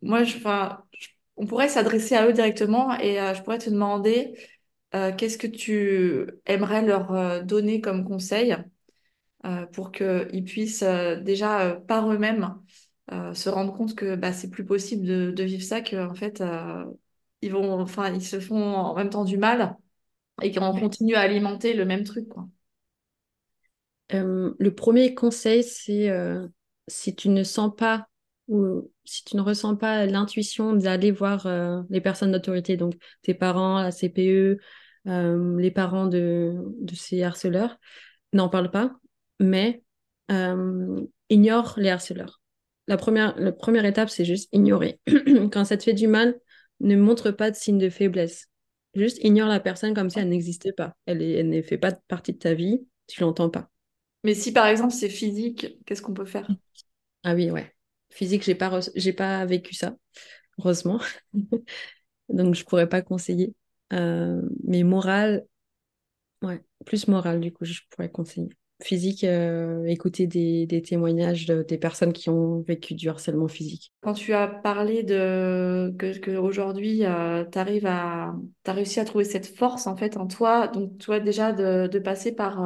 moi, 0.00 0.24
je, 0.24 0.38
je 0.38 1.08
on 1.36 1.46
pourrait 1.46 1.68
s'adresser 1.68 2.14
à 2.14 2.26
eux 2.26 2.32
directement 2.32 2.96
et 2.98 3.20
euh, 3.20 3.34
je 3.34 3.42
pourrais 3.42 3.58
te 3.58 3.70
demander 3.70 4.38
euh, 4.94 5.12
qu'est-ce 5.12 5.38
que 5.38 5.46
tu 5.46 6.26
aimerais 6.46 6.82
leur 6.82 7.12
euh, 7.12 7.40
donner 7.42 7.80
comme 7.80 8.04
conseil? 8.04 8.56
Pour 9.72 9.92
qu'ils 9.92 10.44
puissent 10.44 10.82
déjà 10.82 11.80
par 11.86 12.10
eux-mêmes 12.10 12.54
se 13.10 13.48
rendre 13.48 13.76
compte 13.76 13.94
que 13.94 14.16
bah, 14.16 14.32
c'est 14.32 14.50
plus 14.50 14.64
possible 14.64 15.06
de, 15.06 15.42
vivre 15.42 15.62
ça, 15.62 15.80
qu'en 15.82 16.14
fait 16.14 16.42
ils 17.42 17.52
vont, 17.52 17.80
enfin 17.80 18.12
ils 18.12 18.24
se 18.24 18.40
font 18.40 18.74
en 18.74 18.94
même 18.94 19.10
temps 19.10 19.24
du 19.24 19.36
mal 19.36 19.76
et 20.42 20.52
qu'on 20.52 20.78
continue 20.78 21.14
à 21.14 21.20
alimenter 21.20 21.74
le 21.74 21.84
même 21.84 22.04
truc 22.04 22.28
quoi. 22.28 22.48
le 24.10 24.70
premier 24.70 25.14
conseil, 25.14 25.62
c'est 25.62 26.10
si 26.88 27.14
tu 27.14 27.28
ne 27.28 27.42
sens 27.44 27.72
pas 27.76 28.08
ou 28.48 28.90
si 29.04 29.24
tu 29.24 29.36
ne 29.36 29.42
ressens 29.42 29.76
pas 29.76 30.06
l'intuition 30.06 30.74
d'aller 30.74 31.10
voir 31.10 31.46
euh, 31.46 31.82
les 31.90 32.00
personnes 32.00 32.32
d'autorité, 32.32 32.76
donc 32.76 32.94
tes 33.22 33.34
parents, 33.34 33.80
la 33.80 33.90
CPE, 33.90 34.58
euh, 35.06 35.58
les 35.58 35.70
parents 35.70 36.06
de, 36.06 36.54
de 36.80 36.94
ces 36.94 37.22
harceleurs, 37.22 37.78
n'en 38.32 38.48
parle 38.48 38.70
pas, 38.70 38.92
mais 39.40 39.82
euh, 40.30 41.00
ignore 41.30 41.74
les 41.76 41.90
harceleurs. 41.90 42.40
La 42.86 42.96
première, 42.96 43.34
la 43.38 43.52
première 43.52 43.84
étape, 43.84 44.10
c'est 44.10 44.24
juste 44.24 44.48
ignorer. 44.52 45.00
Quand 45.52 45.64
ça 45.64 45.76
te 45.76 45.82
fait 45.84 45.94
du 45.94 46.06
mal, 46.06 46.38
ne 46.80 46.96
montre 46.96 47.30
pas 47.30 47.50
de 47.50 47.56
signe 47.56 47.78
de 47.78 47.88
faiblesse. 47.88 48.48
Juste 48.94 49.18
ignore 49.24 49.48
la 49.48 49.60
personne 49.60 49.94
comme 49.94 50.10
si 50.10 50.18
elle 50.18 50.28
n'existait 50.28 50.72
pas. 50.72 50.94
Elle, 51.06 51.22
elle 51.22 51.48
ne 51.48 51.62
fait 51.62 51.78
pas 51.78 51.92
partie 52.08 52.32
de 52.32 52.38
ta 52.38 52.54
vie, 52.54 52.86
tu 53.06 53.20
l'entends 53.22 53.50
pas. 53.50 53.70
Mais 54.22 54.34
si 54.34 54.52
par 54.52 54.66
exemple 54.66 54.92
c'est 54.92 55.08
physique, 55.08 55.78
qu'est-ce 55.84 56.02
qu'on 56.02 56.14
peut 56.14 56.24
faire? 56.24 56.50
Ah 57.24 57.34
oui, 57.34 57.50
ouais. 57.50 57.74
Physique, 58.10 58.42
j'ai 58.42 58.54
pas, 58.54 58.80
j'ai 58.94 59.12
pas 59.12 59.44
vécu 59.44 59.74
ça, 59.74 59.96
heureusement. 60.58 61.00
Donc, 62.28 62.54
je 62.54 62.64
pourrais 62.64 62.88
pas 62.88 63.02
conseiller. 63.02 63.54
Euh, 63.92 64.42
mais 64.64 64.82
moral, 64.82 65.44
ouais, 66.42 66.62
plus 66.86 67.08
moral, 67.08 67.40
du 67.40 67.52
coup, 67.52 67.64
je 67.64 67.80
pourrais 67.90 68.10
conseiller. 68.10 68.50
Physique, 68.82 69.24
euh, 69.24 69.84
écouter 69.86 70.26
des, 70.26 70.82
témoignages 70.82 71.46
des 71.46 71.78
personnes 71.78 72.12
qui 72.12 72.28
ont 72.28 72.60
vécu 72.62 72.94
du 72.94 73.08
harcèlement 73.08 73.48
physique. 73.48 73.92
Quand 74.02 74.14
tu 74.14 74.32
as 74.34 74.48
parlé 74.48 75.02
de 75.02 75.94
que, 75.98 76.36
aujourd'hui, 76.36 77.04
euh, 77.04 77.44
tu 77.44 77.58
à, 77.86 78.34
as 78.66 78.72
réussi 78.72 79.00
à 79.00 79.04
trouver 79.04 79.24
cette 79.24 79.46
force 79.46 79.86
en 79.86 79.96
fait 79.96 80.16
en 80.16 80.26
toi, 80.26 80.68
donc 80.68 80.98
toi 80.98 81.20
déjà 81.20 81.52
de, 81.52 81.86
de 81.86 81.98
passer 81.98 82.34
par 82.34 82.60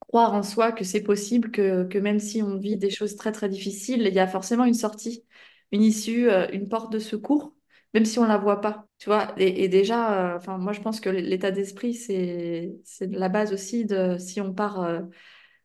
croire 0.00 0.34
en 0.34 0.42
soi 0.42 0.72
que 0.72 0.84
c'est 0.84 1.02
possible, 1.02 1.50
que, 1.50 1.84
que, 1.84 1.98
même 1.98 2.20
si 2.20 2.42
on 2.42 2.56
vit 2.58 2.76
des 2.76 2.90
choses 2.90 3.16
très 3.16 3.32
très 3.32 3.48
difficiles, 3.48 4.06
il 4.06 4.14
y 4.14 4.20
a 4.20 4.26
forcément 4.28 4.64
une 4.64 4.74
sortie, 4.74 5.24
une 5.72 5.82
issue, 5.82 6.30
euh, 6.30 6.46
une 6.52 6.68
porte 6.68 6.92
de 6.92 6.98
secours, 6.98 7.54
même 7.94 8.04
si 8.04 8.18
on 8.18 8.24
la 8.24 8.36
voit 8.36 8.60
pas, 8.60 8.86
tu 8.98 9.08
vois. 9.08 9.32
Et, 9.38 9.68
déjà, 9.68 10.36
euh, 10.36 10.58
moi 10.58 10.72
je 10.72 10.80
pense 10.80 11.00
que 11.00 11.08
l'état 11.08 11.50
d'esprit 11.50 11.94
c'est 11.94 12.76
la 13.00 13.28
base 13.28 13.52
aussi 13.52 13.84
de 13.84 14.18
si 14.18 14.40
on 14.40 14.52
part 14.52 14.82
euh, 14.82 15.00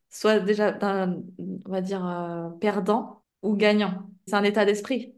soit 0.09 0.39
déjà 0.39 0.71
d'un 0.71 1.21
on 1.39 1.71
va 1.71 1.81
dire 1.81 2.53
perdant 2.61 3.23
ou 3.41 3.55
gagnant. 3.55 4.09
C'est 4.27 4.35
un 4.35 4.43
état 4.43 4.65
d'esprit. 4.65 5.15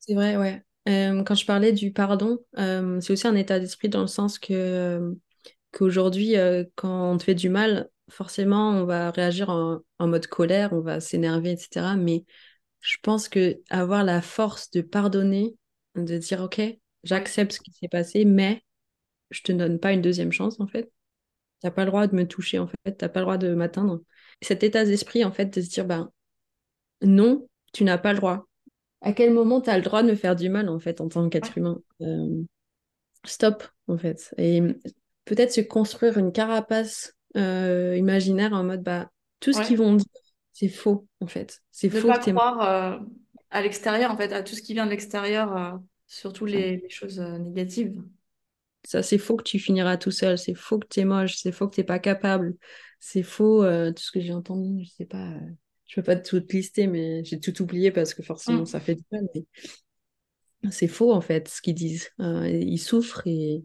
C'est 0.00 0.14
vrai, 0.14 0.36
ouais. 0.36 0.62
quand 0.86 1.34
je 1.34 1.46
parlais 1.46 1.72
du 1.72 1.92
pardon, 1.92 2.38
c'est 2.56 3.12
aussi 3.12 3.26
un 3.26 3.36
état 3.36 3.60
d'esprit 3.60 3.88
dans 3.88 4.02
le 4.02 4.06
sens 4.06 4.38
que 4.38 5.14
qu'aujourd'hui, 5.70 6.34
quand 6.76 7.12
on 7.12 7.18
te 7.18 7.24
fait 7.24 7.34
du 7.34 7.48
mal, 7.48 7.90
forcément, 8.10 8.70
on 8.70 8.84
va 8.84 9.10
réagir 9.10 9.50
en, 9.50 9.82
mode 10.00 10.26
colère, 10.26 10.72
on 10.72 10.80
va 10.80 11.00
s'énerver, 11.00 11.52
etc. 11.52 11.96
Mais 11.96 12.24
je 12.80 12.96
pense 13.02 13.28
que 13.28 13.60
avoir 13.70 14.04
la 14.04 14.20
force 14.22 14.70
de 14.70 14.82
pardonner, 14.82 15.56
de 15.96 16.18
dire 16.18 16.42
ok, 16.42 16.60
j'accepte 17.02 17.52
ce 17.52 17.60
qui 17.60 17.72
s'est 17.72 17.88
passé, 17.88 18.24
mais 18.24 18.62
je 19.30 19.42
te 19.42 19.52
donne 19.52 19.78
pas 19.78 19.92
une 19.92 20.02
deuxième 20.02 20.32
chance 20.32 20.60
en 20.60 20.66
fait. 20.66 20.90
T'as 21.60 21.70
pas 21.70 21.84
le 21.84 21.90
droit 21.90 22.06
de 22.06 22.14
me 22.14 22.26
toucher 22.26 22.58
en 22.58 22.66
fait, 22.66 22.92
t'as 22.92 23.08
pas 23.08 23.20
le 23.20 23.24
droit 23.24 23.38
de 23.38 23.54
m'atteindre. 23.54 24.00
Cet 24.42 24.62
état 24.62 24.84
d'esprit 24.84 25.24
en 25.24 25.32
fait 25.32 25.46
de 25.46 25.60
se 25.60 25.70
dire 25.70 25.86
ben 25.86 26.10
non, 27.02 27.48
tu 27.72 27.84
n'as 27.84 27.98
pas 27.98 28.12
le 28.12 28.18
droit. 28.18 28.46
À 29.00 29.12
quel 29.12 29.32
moment 29.32 29.60
tu 29.60 29.70
as 29.70 29.76
le 29.76 29.84
droit 29.84 30.02
de 30.02 30.10
me 30.10 30.14
faire 30.14 30.36
du 30.36 30.48
mal 30.48 30.68
en 30.68 30.78
fait 30.78 31.00
en 31.00 31.08
tant 31.08 31.28
qu'être 31.28 31.56
humain? 31.56 31.80
Euh, 32.00 32.42
Stop 33.24 33.64
en 33.88 33.96
fait. 33.96 34.34
Et 34.38 34.60
peut-être 35.24 35.52
se 35.52 35.60
construire 35.60 36.18
une 36.18 36.32
carapace 36.32 37.14
euh, 37.36 37.96
imaginaire 37.96 38.52
en 38.52 38.64
mode 38.64 38.82
bah, 38.82 39.10
tout 39.40 39.52
ce 39.52 39.62
qu'ils 39.62 39.78
vont 39.78 39.94
dire, 39.94 40.06
c'est 40.52 40.68
faux 40.68 41.06
en 41.20 41.26
fait. 41.26 41.60
C'est 41.70 41.90
faux. 41.90 42.08
Pas 42.08 42.18
croire 42.18 42.60
euh, 42.62 42.98
à 43.54 43.62
l'extérieur 43.62 44.10
en 44.10 44.16
fait, 44.16 44.32
à 44.32 44.42
tout 44.42 44.54
ce 44.54 44.62
qui 44.62 44.74
vient 44.74 44.84
de 44.84 44.90
l'extérieur, 44.90 45.56
euh, 45.56 45.72
surtout 46.06 46.44
les, 46.44 46.76
les, 46.76 46.90
choses 46.90 47.18
négatives. 47.18 48.02
Ça, 48.84 49.02
c'est 49.02 49.18
faux 49.18 49.36
que 49.36 49.44
tu 49.44 49.58
finiras 49.58 49.96
tout 49.96 50.10
seul, 50.10 50.36
c'est 50.36 50.54
faux 50.54 50.78
que 50.78 50.86
tu 50.88 51.00
es 51.00 51.04
moche, 51.04 51.36
c'est 51.36 51.52
faux 51.52 51.68
que 51.68 51.74
tu 51.74 51.80
n'es 51.80 51.86
pas 51.86 51.98
capable, 51.98 52.54
c'est 53.00 53.22
faux 53.22 53.62
tout 53.62 54.02
ce 54.02 54.12
que 54.12 54.20
j'ai 54.20 54.34
entendu, 54.34 54.84
je 54.84 54.90
sais 54.90 55.06
pas. 55.06 55.30
Je 55.86 55.94
peux 55.96 56.02
pas 56.02 56.16
tout 56.16 56.42
lister, 56.50 56.86
mais 56.86 57.22
j'ai 57.24 57.38
tout 57.38 57.62
oublié 57.62 57.90
parce 57.90 58.14
que 58.14 58.22
forcément 58.22 58.62
mm. 58.62 58.66
ça 58.66 58.80
fait 58.80 58.96
du 58.96 59.04
mal. 59.12 59.28
C'est 60.70 60.88
faux 60.88 61.12
en 61.12 61.20
fait 61.20 61.48
ce 61.48 61.62
qu'ils 61.62 61.74
disent. 61.74 62.10
ils 62.18 62.78
souffrent 62.78 63.26
et, 63.26 63.64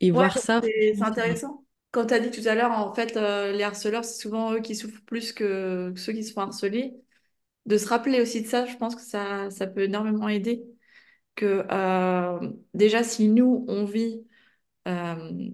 et 0.00 0.10
voir 0.10 0.38
ça. 0.38 0.60
C'est 0.62 1.02
intéressant. 1.02 1.64
Quand 1.90 2.06
tu 2.06 2.14
as 2.14 2.20
dit 2.20 2.30
tout 2.30 2.46
à 2.48 2.54
l'heure, 2.54 2.70
en 2.70 2.94
fait, 2.94 3.16
euh, 3.16 3.52
les 3.52 3.64
harceleurs, 3.64 4.04
c'est 4.04 4.20
souvent 4.20 4.52
eux 4.52 4.60
qui 4.60 4.76
souffrent 4.76 5.02
plus 5.06 5.32
que, 5.32 5.92
ceux 5.96 6.12
qui 6.12 6.22
se 6.22 6.32
font 6.32 6.42
harceler. 6.42 6.94
De 7.70 7.78
se 7.78 7.86
rappeler 7.86 8.20
aussi 8.20 8.42
de 8.42 8.48
ça, 8.48 8.66
je 8.66 8.76
pense 8.76 8.96
que 8.96 9.02
ça, 9.02 9.48
ça 9.50 9.68
peut 9.68 9.82
énormément 9.82 10.28
aider. 10.28 10.64
Que 11.36 11.64
euh, 11.70 12.50
déjà, 12.74 13.04
si 13.04 13.28
nous, 13.28 13.64
on 13.68 13.84
vit 13.84 14.26
euh, 14.88 15.48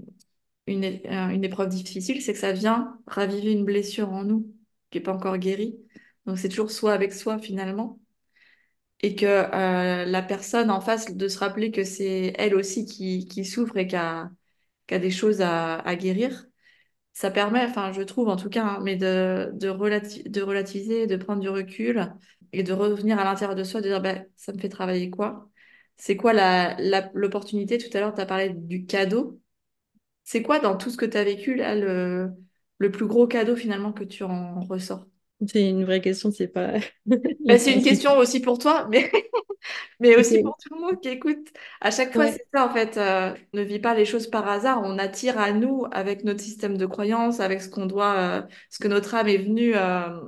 une, 0.66 0.84
une 1.04 1.44
épreuve 1.44 1.68
difficile, 1.68 2.22
c'est 2.22 2.32
que 2.32 2.38
ça 2.38 2.52
vient 2.52 2.98
raviver 3.06 3.52
une 3.52 3.66
blessure 3.66 4.10
en 4.10 4.24
nous 4.24 4.50
qui 4.90 4.98
n'est 4.98 5.04
pas 5.04 5.12
encore 5.12 5.36
guérie. 5.36 5.76
Donc, 6.24 6.38
c'est 6.38 6.48
toujours 6.48 6.70
soi 6.70 6.94
avec 6.94 7.12
soi 7.12 7.38
finalement. 7.38 8.00
Et 9.02 9.14
que 9.14 9.26
la 9.26 10.22
personne 10.22 10.70
en 10.70 10.80
face, 10.80 11.14
de 11.14 11.28
se 11.28 11.38
rappeler 11.38 11.70
que 11.70 11.84
c'est 11.84 12.32
elle 12.38 12.54
aussi 12.54 12.86
qui, 12.86 13.26
qui 13.26 13.44
souffre 13.44 13.76
et 13.76 13.86
qui 13.86 13.96
a 13.96 14.30
des 14.88 15.10
choses 15.10 15.42
à, 15.42 15.96
guérir, 15.96 16.46
ça 17.16 17.30
permet, 17.30 17.64
enfin 17.64 17.92
je 17.92 18.02
trouve 18.02 18.28
en 18.28 18.36
tout 18.36 18.50
cas, 18.50 18.62
hein, 18.64 18.80
mais 18.82 18.96
de, 18.96 19.68
relativiser, 19.70 21.06
de 21.06 21.16
prendre 21.16 21.40
du 21.40 21.48
recul 21.48 22.12
et 22.52 22.62
de 22.62 22.72
revenir 22.74 23.18
à 23.18 23.24
l'intérieur 23.24 23.56
de 23.56 23.64
soi, 23.64 23.80
de 23.80 23.88
dire 23.88 24.02
bah, 24.02 24.16
ça 24.36 24.52
me 24.52 24.58
fait 24.58 24.68
travailler 24.68 25.08
quoi? 25.10 25.48
C'est 25.96 26.16
quoi 26.16 26.34
l'opportunité? 27.14 27.78
Tout 27.78 27.88
à 27.96 28.00
l'heure, 28.00 28.14
tu 28.14 28.20
as 28.20 28.26
parlé 28.26 28.50
du 28.50 28.84
cadeau. 28.84 29.40
C'est 30.24 30.42
quoi 30.42 30.60
dans 30.60 30.76
tout 30.76 30.90
ce 30.90 30.96
que 30.98 31.06
tu 31.06 31.16
as 31.18 31.24
vécu 31.24 31.56
le, 31.56 32.30
le 32.78 32.90
plus 32.92 33.06
gros 33.06 33.26
cadeau 33.28 33.56
finalement 33.56 33.92
que 33.92 34.04
tu 34.04 34.24
en 34.24 34.60
ressors? 34.62 35.06
C'est 35.48 35.68
une 35.68 35.84
vraie 35.84 36.00
question, 36.00 36.30
c'est 36.32 36.48
pas. 36.48 36.74
Bah, 37.46 37.58
c'est 37.58 37.72
une 37.72 37.82
question 37.82 38.16
aussi 38.18 38.40
pour 38.40 38.58
toi, 38.58 38.86
mais. 38.90 39.10
Mais 40.00 40.16
aussi 40.16 40.40
pour 40.40 40.56
tout 40.58 40.74
le 40.74 40.80
monde 40.80 41.00
qui 41.00 41.08
écoute. 41.08 41.48
À 41.80 41.90
chaque 41.90 42.14
fois, 42.14 42.26
Ouais. 42.26 42.32
c'est 42.32 42.46
ça, 42.54 42.66
en 42.66 42.72
fait. 42.72 42.96
euh, 42.98 43.34
ne 43.54 43.62
vit 43.62 43.78
pas 43.80 43.94
les 43.94 44.04
choses 44.04 44.28
par 44.28 44.48
hasard. 44.48 44.82
On 44.84 44.98
attire 44.98 45.38
à 45.38 45.52
nous, 45.52 45.86
avec 45.92 46.24
notre 46.24 46.40
système 46.40 46.76
de 46.76 46.86
croyance, 46.86 47.40
avec 47.40 47.62
ce 47.62 47.68
qu'on 47.70 47.86
doit, 47.86 48.14
euh, 48.16 48.42
ce 48.70 48.78
que 48.78 48.88
notre 48.88 49.14
âme 49.14 49.28
est 49.28 49.38
venue 49.38 49.74
euh, 49.76 50.20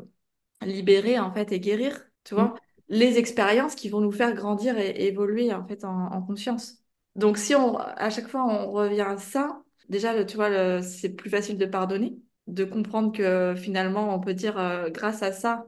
libérer, 0.62 1.18
en 1.18 1.32
fait, 1.32 1.52
et 1.52 1.60
guérir, 1.60 2.02
tu 2.24 2.34
Mm. 2.36 2.48
vois, 2.48 2.56
les 2.88 3.18
expériences 3.18 3.74
qui 3.76 3.88
vont 3.90 4.00
nous 4.00 4.12
faire 4.12 4.34
grandir 4.34 4.78
et, 4.78 4.90
et 4.90 5.06
évoluer, 5.08 5.52
en 5.54 5.66
fait, 5.66 5.84
en, 5.84 5.90
en 6.12 6.22
conscience. 6.22 6.78
Donc, 7.16 7.38
si 7.38 7.54
on, 7.54 7.76
à 7.78 8.10
chaque 8.10 8.28
fois, 8.28 8.44
on 8.46 8.70
revient 8.72 9.02
à 9.02 9.18
ça, 9.18 9.62
déjà, 9.88 10.14
le- 10.14 10.26
tu 10.26 10.36
vois, 10.36 10.82
c'est 10.82 11.10
plus 11.10 11.30
facile 11.30 11.58
de 11.58 11.66
pardonner, 11.66 12.18
de 12.48 12.64
comprendre 12.64 13.12
que 13.12 13.54
finalement, 13.56 14.14
on 14.14 14.20
peut 14.20 14.34
dire, 14.34 14.58
euh, 14.58 14.90
grâce 14.90 15.22
à 15.22 15.32
ça, 15.32 15.66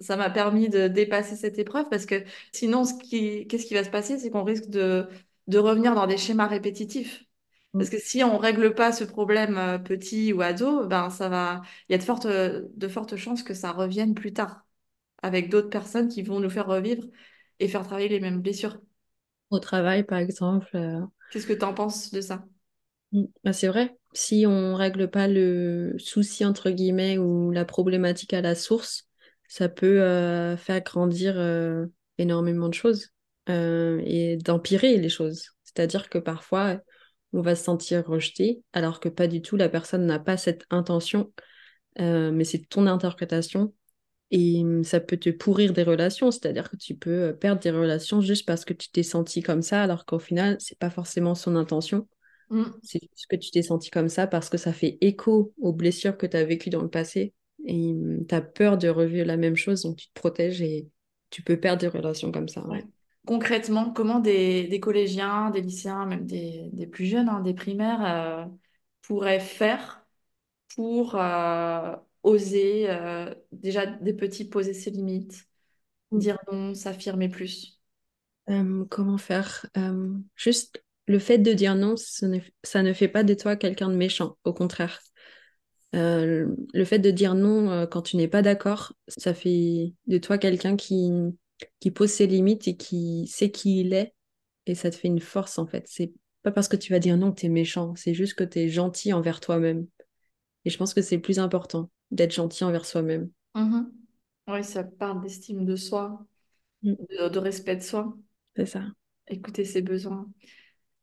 ça 0.00 0.16
m'a 0.16 0.30
permis 0.30 0.68
de 0.68 0.88
dépasser 0.88 1.36
cette 1.36 1.58
épreuve 1.58 1.88
parce 1.90 2.06
que 2.06 2.24
Sinon, 2.52 2.84
ce 2.84 2.94
qui, 2.94 3.46
qu'est-ce 3.48 3.66
qui 3.66 3.74
va 3.74 3.84
se 3.84 3.90
passer, 3.90 4.18
c'est 4.18 4.30
qu'on 4.30 4.44
risque 4.44 4.68
de, 4.70 5.08
de 5.48 5.58
revenir 5.58 5.94
dans 5.94 6.06
des 6.06 6.16
schémas 6.18 6.46
répétitifs. 6.46 7.24
Mm. 7.74 7.78
Parce 7.78 7.90
que 7.90 7.98
si 7.98 8.22
on 8.24 8.38
règle 8.38 8.74
pas 8.74 8.92
ce 8.92 9.04
problème 9.04 9.56
euh, 9.58 9.78
petit 9.78 10.32
ou 10.32 10.42
ado, 10.42 10.86
ben 10.86 11.10
ça 11.10 11.28
va, 11.28 11.62
il 11.88 11.92
y 11.92 11.94
a 11.94 11.98
de 11.98 12.02
fortes, 12.04 12.26
de 12.28 12.88
fortes 12.88 13.16
chances 13.16 13.42
que 13.42 13.54
ça 13.54 13.72
revienne 13.72 14.14
plus 14.14 14.32
tard 14.32 14.66
avec 15.22 15.50
d'autres 15.50 15.70
personnes 15.70 16.08
qui 16.08 16.22
vont 16.22 16.40
nous 16.40 16.50
faire 16.50 16.66
revivre 16.66 17.04
et 17.60 17.68
faire 17.68 17.84
travailler 17.84 18.08
les 18.08 18.20
mêmes 18.20 18.40
blessures. 18.42 18.80
Au 19.50 19.58
travail, 19.60 20.02
par 20.04 20.18
exemple. 20.18 20.68
euh, 20.76 21.00
Qu'est-ce 21.30 21.46
que 21.46 21.52
tu 21.54 21.64
en 21.64 21.74
penses 21.74 22.10
de 22.12 22.20
ça? 22.20 22.44
Mm. 23.12 23.24
Bah, 23.44 23.52
c'est 23.52 23.68
vrai, 23.68 23.96
si 24.12 24.44
on 24.46 24.74
règle 24.74 25.10
pas 25.10 25.28
le 25.28 25.94
souci 25.98 26.44
entre 26.44 26.70
guillemets 26.70 27.18
ou 27.18 27.50
la 27.50 27.64
problématique 27.64 28.32
à 28.34 28.40
la 28.40 28.54
source, 28.54 29.08
ça 29.48 29.68
peut 29.68 30.00
euh, 30.02 30.56
faire 30.56 30.80
grandir 30.82 31.34
euh, 31.38 31.86
énormément 32.18 32.68
de 32.68 32.74
choses 32.74 33.08
euh, 33.48 34.00
et 34.04 34.36
d'empirer 34.36 34.96
les 34.96 35.08
choses. 35.08 35.50
C'est-à-dire 35.64 36.08
que 36.08 36.18
parfois, 36.18 36.80
on 37.32 37.42
va 37.42 37.54
se 37.56 37.64
sentir 37.64 38.06
rejeté 38.06 38.62
alors 38.72 39.00
que 39.00 39.08
pas 39.08 39.26
du 39.28 39.42
tout, 39.42 39.56
la 39.56 39.68
personne 39.68 40.06
n'a 40.06 40.18
pas 40.18 40.36
cette 40.36 40.64
intention, 40.70 41.32
mais 41.98 42.44
c'est 42.44 42.66
ton 42.68 42.86
interprétation. 42.86 43.74
Et 44.32 44.62
ça 44.84 45.00
peut 45.00 45.18
te 45.18 45.30
pourrir 45.30 45.72
des 45.72 45.82
relations, 45.84 46.30
c'est-à-dire 46.30 46.70
que 46.70 46.76
tu 46.76 46.96
peux 46.96 47.36
perdre 47.40 47.62
des 47.62 47.70
relations 47.70 48.20
juste 48.20 48.46
parce 48.46 48.64
que 48.64 48.74
tu 48.74 48.90
t'es 48.90 49.02
senti 49.02 49.42
comme 49.42 49.62
ça, 49.62 49.82
alors 49.82 50.06
qu'au 50.06 50.18
final, 50.18 50.56
c'est 50.60 50.78
pas 50.78 50.90
forcément 50.90 51.34
son 51.36 51.56
intention. 51.56 52.08
Mm. 52.50 52.80
C'est 52.82 53.00
juste 53.02 53.26
que 53.28 53.36
tu 53.36 53.50
t'es 53.50 53.62
senti 53.62 53.90
comme 53.90 54.08
ça 54.08 54.26
parce 54.26 54.48
que 54.48 54.56
ça 54.58 54.72
fait 54.72 54.98
écho 55.00 55.52
aux 55.60 55.72
blessures 55.72 56.16
que 56.16 56.26
tu 56.26 56.36
as 56.36 56.44
vécues 56.44 56.70
dans 56.70 56.82
le 56.82 56.88
passé 56.90 57.34
et 57.66 57.94
tu 58.28 58.34
as 58.34 58.40
peur 58.40 58.78
de 58.78 58.88
revivre 58.88 59.26
la 59.26 59.36
même 59.36 59.56
chose, 59.56 59.82
donc 59.82 59.96
tu 59.96 60.08
te 60.08 60.14
protèges 60.14 60.62
et 60.62 60.88
tu 61.30 61.42
peux 61.42 61.58
perdre 61.58 61.80
des 61.80 61.88
relations 61.88 62.32
comme 62.32 62.48
ça. 62.48 62.66
Ouais. 62.66 62.84
Concrètement, 63.26 63.92
comment 63.92 64.18
des, 64.18 64.66
des 64.66 64.80
collégiens, 64.80 65.50
des 65.50 65.60
lycéens, 65.60 66.06
même 66.06 66.26
des, 66.26 66.70
des 66.72 66.86
plus 66.86 67.06
jeunes, 67.06 67.28
hein, 67.28 67.40
des 67.40 67.54
primaires, 67.54 68.04
euh, 68.04 68.46
pourraient 69.02 69.40
faire 69.40 70.06
pour 70.76 71.16
euh, 71.16 71.96
oser 72.22 72.90
euh, 72.90 73.34
déjà 73.52 73.86
des 73.86 74.14
petits 74.14 74.46
poser 74.48 74.74
ses 74.74 74.90
limites, 74.90 75.48
Mm. 76.12 76.20
dire 76.20 76.38
non, 76.52 76.74
s'affirmer 76.74 77.28
plus? 77.28 77.80
Comment 78.90 79.18
faire? 79.18 79.66
Juste 80.34 80.82
le 81.10 81.18
fait 81.18 81.38
de 81.38 81.52
dire 81.52 81.74
non, 81.76 81.96
ne- 82.22 82.40
ça 82.64 82.82
ne 82.82 82.92
fait 82.92 83.08
pas 83.08 83.24
de 83.24 83.34
toi 83.34 83.56
quelqu'un 83.56 83.90
de 83.90 83.96
méchant, 83.96 84.38
au 84.44 84.52
contraire. 84.54 85.00
Euh, 85.94 86.54
le 86.74 86.84
fait 86.84 87.00
de 87.00 87.10
dire 87.10 87.34
non 87.34 87.70
euh, 87.70 87.86
quand 87.86 88.02
tu 88.02 88.16
n'es 88.16 88.28
pas 88.28 88.42
d'accord, 88.42 88.94
ça 89.08 89.34
fait 89.34 89.94
de 90.06 90.18
toi 90.18 90.38
quelqu'un 90.38 90.76
qui, 90.76 91.10
qui 91.80 91.90
pose 91.90 92.10
ses 92.10 92.26
limites 92.28 92.68
et 92.68 92.76
qui 92.76 93.26
sait 93.28 93.50
qui 93.50 93.80
il 93.80 93.94
est 93.94 94.14
et 94.66 94.74
ça 94.76 94.90
te 94.90 94.96
fait 94.96 95.08
une 95.08 95.20
force 95.20 95.58
en 95.58 95.66
fait. 95.66 95.84
C'est 95.88 96.12
pas 96.42 96.52
parce 96.52 96.68
que 96.68 96.76
tu 96.76 96.92
vas 96.92 97.00
dire 97.00 97.16
non 97.16 97.32
que 97.32 97.40
tu 97.40 97.46
es 97.46 97.50
méchant, 97.50 97.94
c'est 97.96 98.14
juste 98.14 98.34
que 98.34 98.44
tu 98.44 98.60
es 98.60 98.68
gentil 98.68 99.12
envers 99.12 99.40
toi-même. 99.40 99.86
Et 100.66 100.70
je 100.70 100.78
pense 100.78 100.94
que 100.94 101.02
c'est 101.02 101.16
le 101.16 101.22
plus 101.22 101.38
important 101.40 101.90
d'être 102.12 102.34
gentil 102.34 102.64
envers 102.64 102.86
soi-même. 102.86 103.30
Mhm. 103.54 103.92
Oui, 104.48 104.64
ça 104.64 104.82
parle 104.84 105.20
d'estime 105.22 105.64
de 105.64 105.76
soi, 105.76 106.26
Mm, 106.84 106.96
de, 106.98 107.28
de 107.30 107.38
respect 107.40 107.76
de 107.76 107.82
soi, 107.82 108.16
c'est 108.56 108.66
ça. 108.66 108.82
écouter 109.28 109.64
ses 109.64 109.82
besoins. 109.82 110.30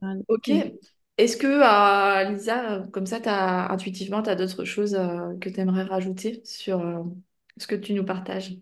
Voilà. 0.02 0.20
Ok. 0.28 0.50
Mm. 0.50 0.62
Est-ce 1.18 1.36
que, 1.38 1.48
euh, 1.48 2.30
Lisa, 2.32 2.84
comme 2.94 3.08
ça, 3.08 3.20
t'as, 3.20 3.72
intuitivement, 3.72 4.22
tu 4.22 4.30
as 4.30 4.36
d'autres 4.36 4.66
choses 4.66 4.94
euh, 4.94 5.36
que 5.40 5.50
tu 5.50 5.60
aimerais 5.60 5.84
rajouter 5.84 6.42
sur 6.46 6.82
euh, 6.82 7.04
ce 7.58 7.66
que 7.66 7.76
tu 7.76 7.94
nous 7.94 8.06
partages? 8.06 8.56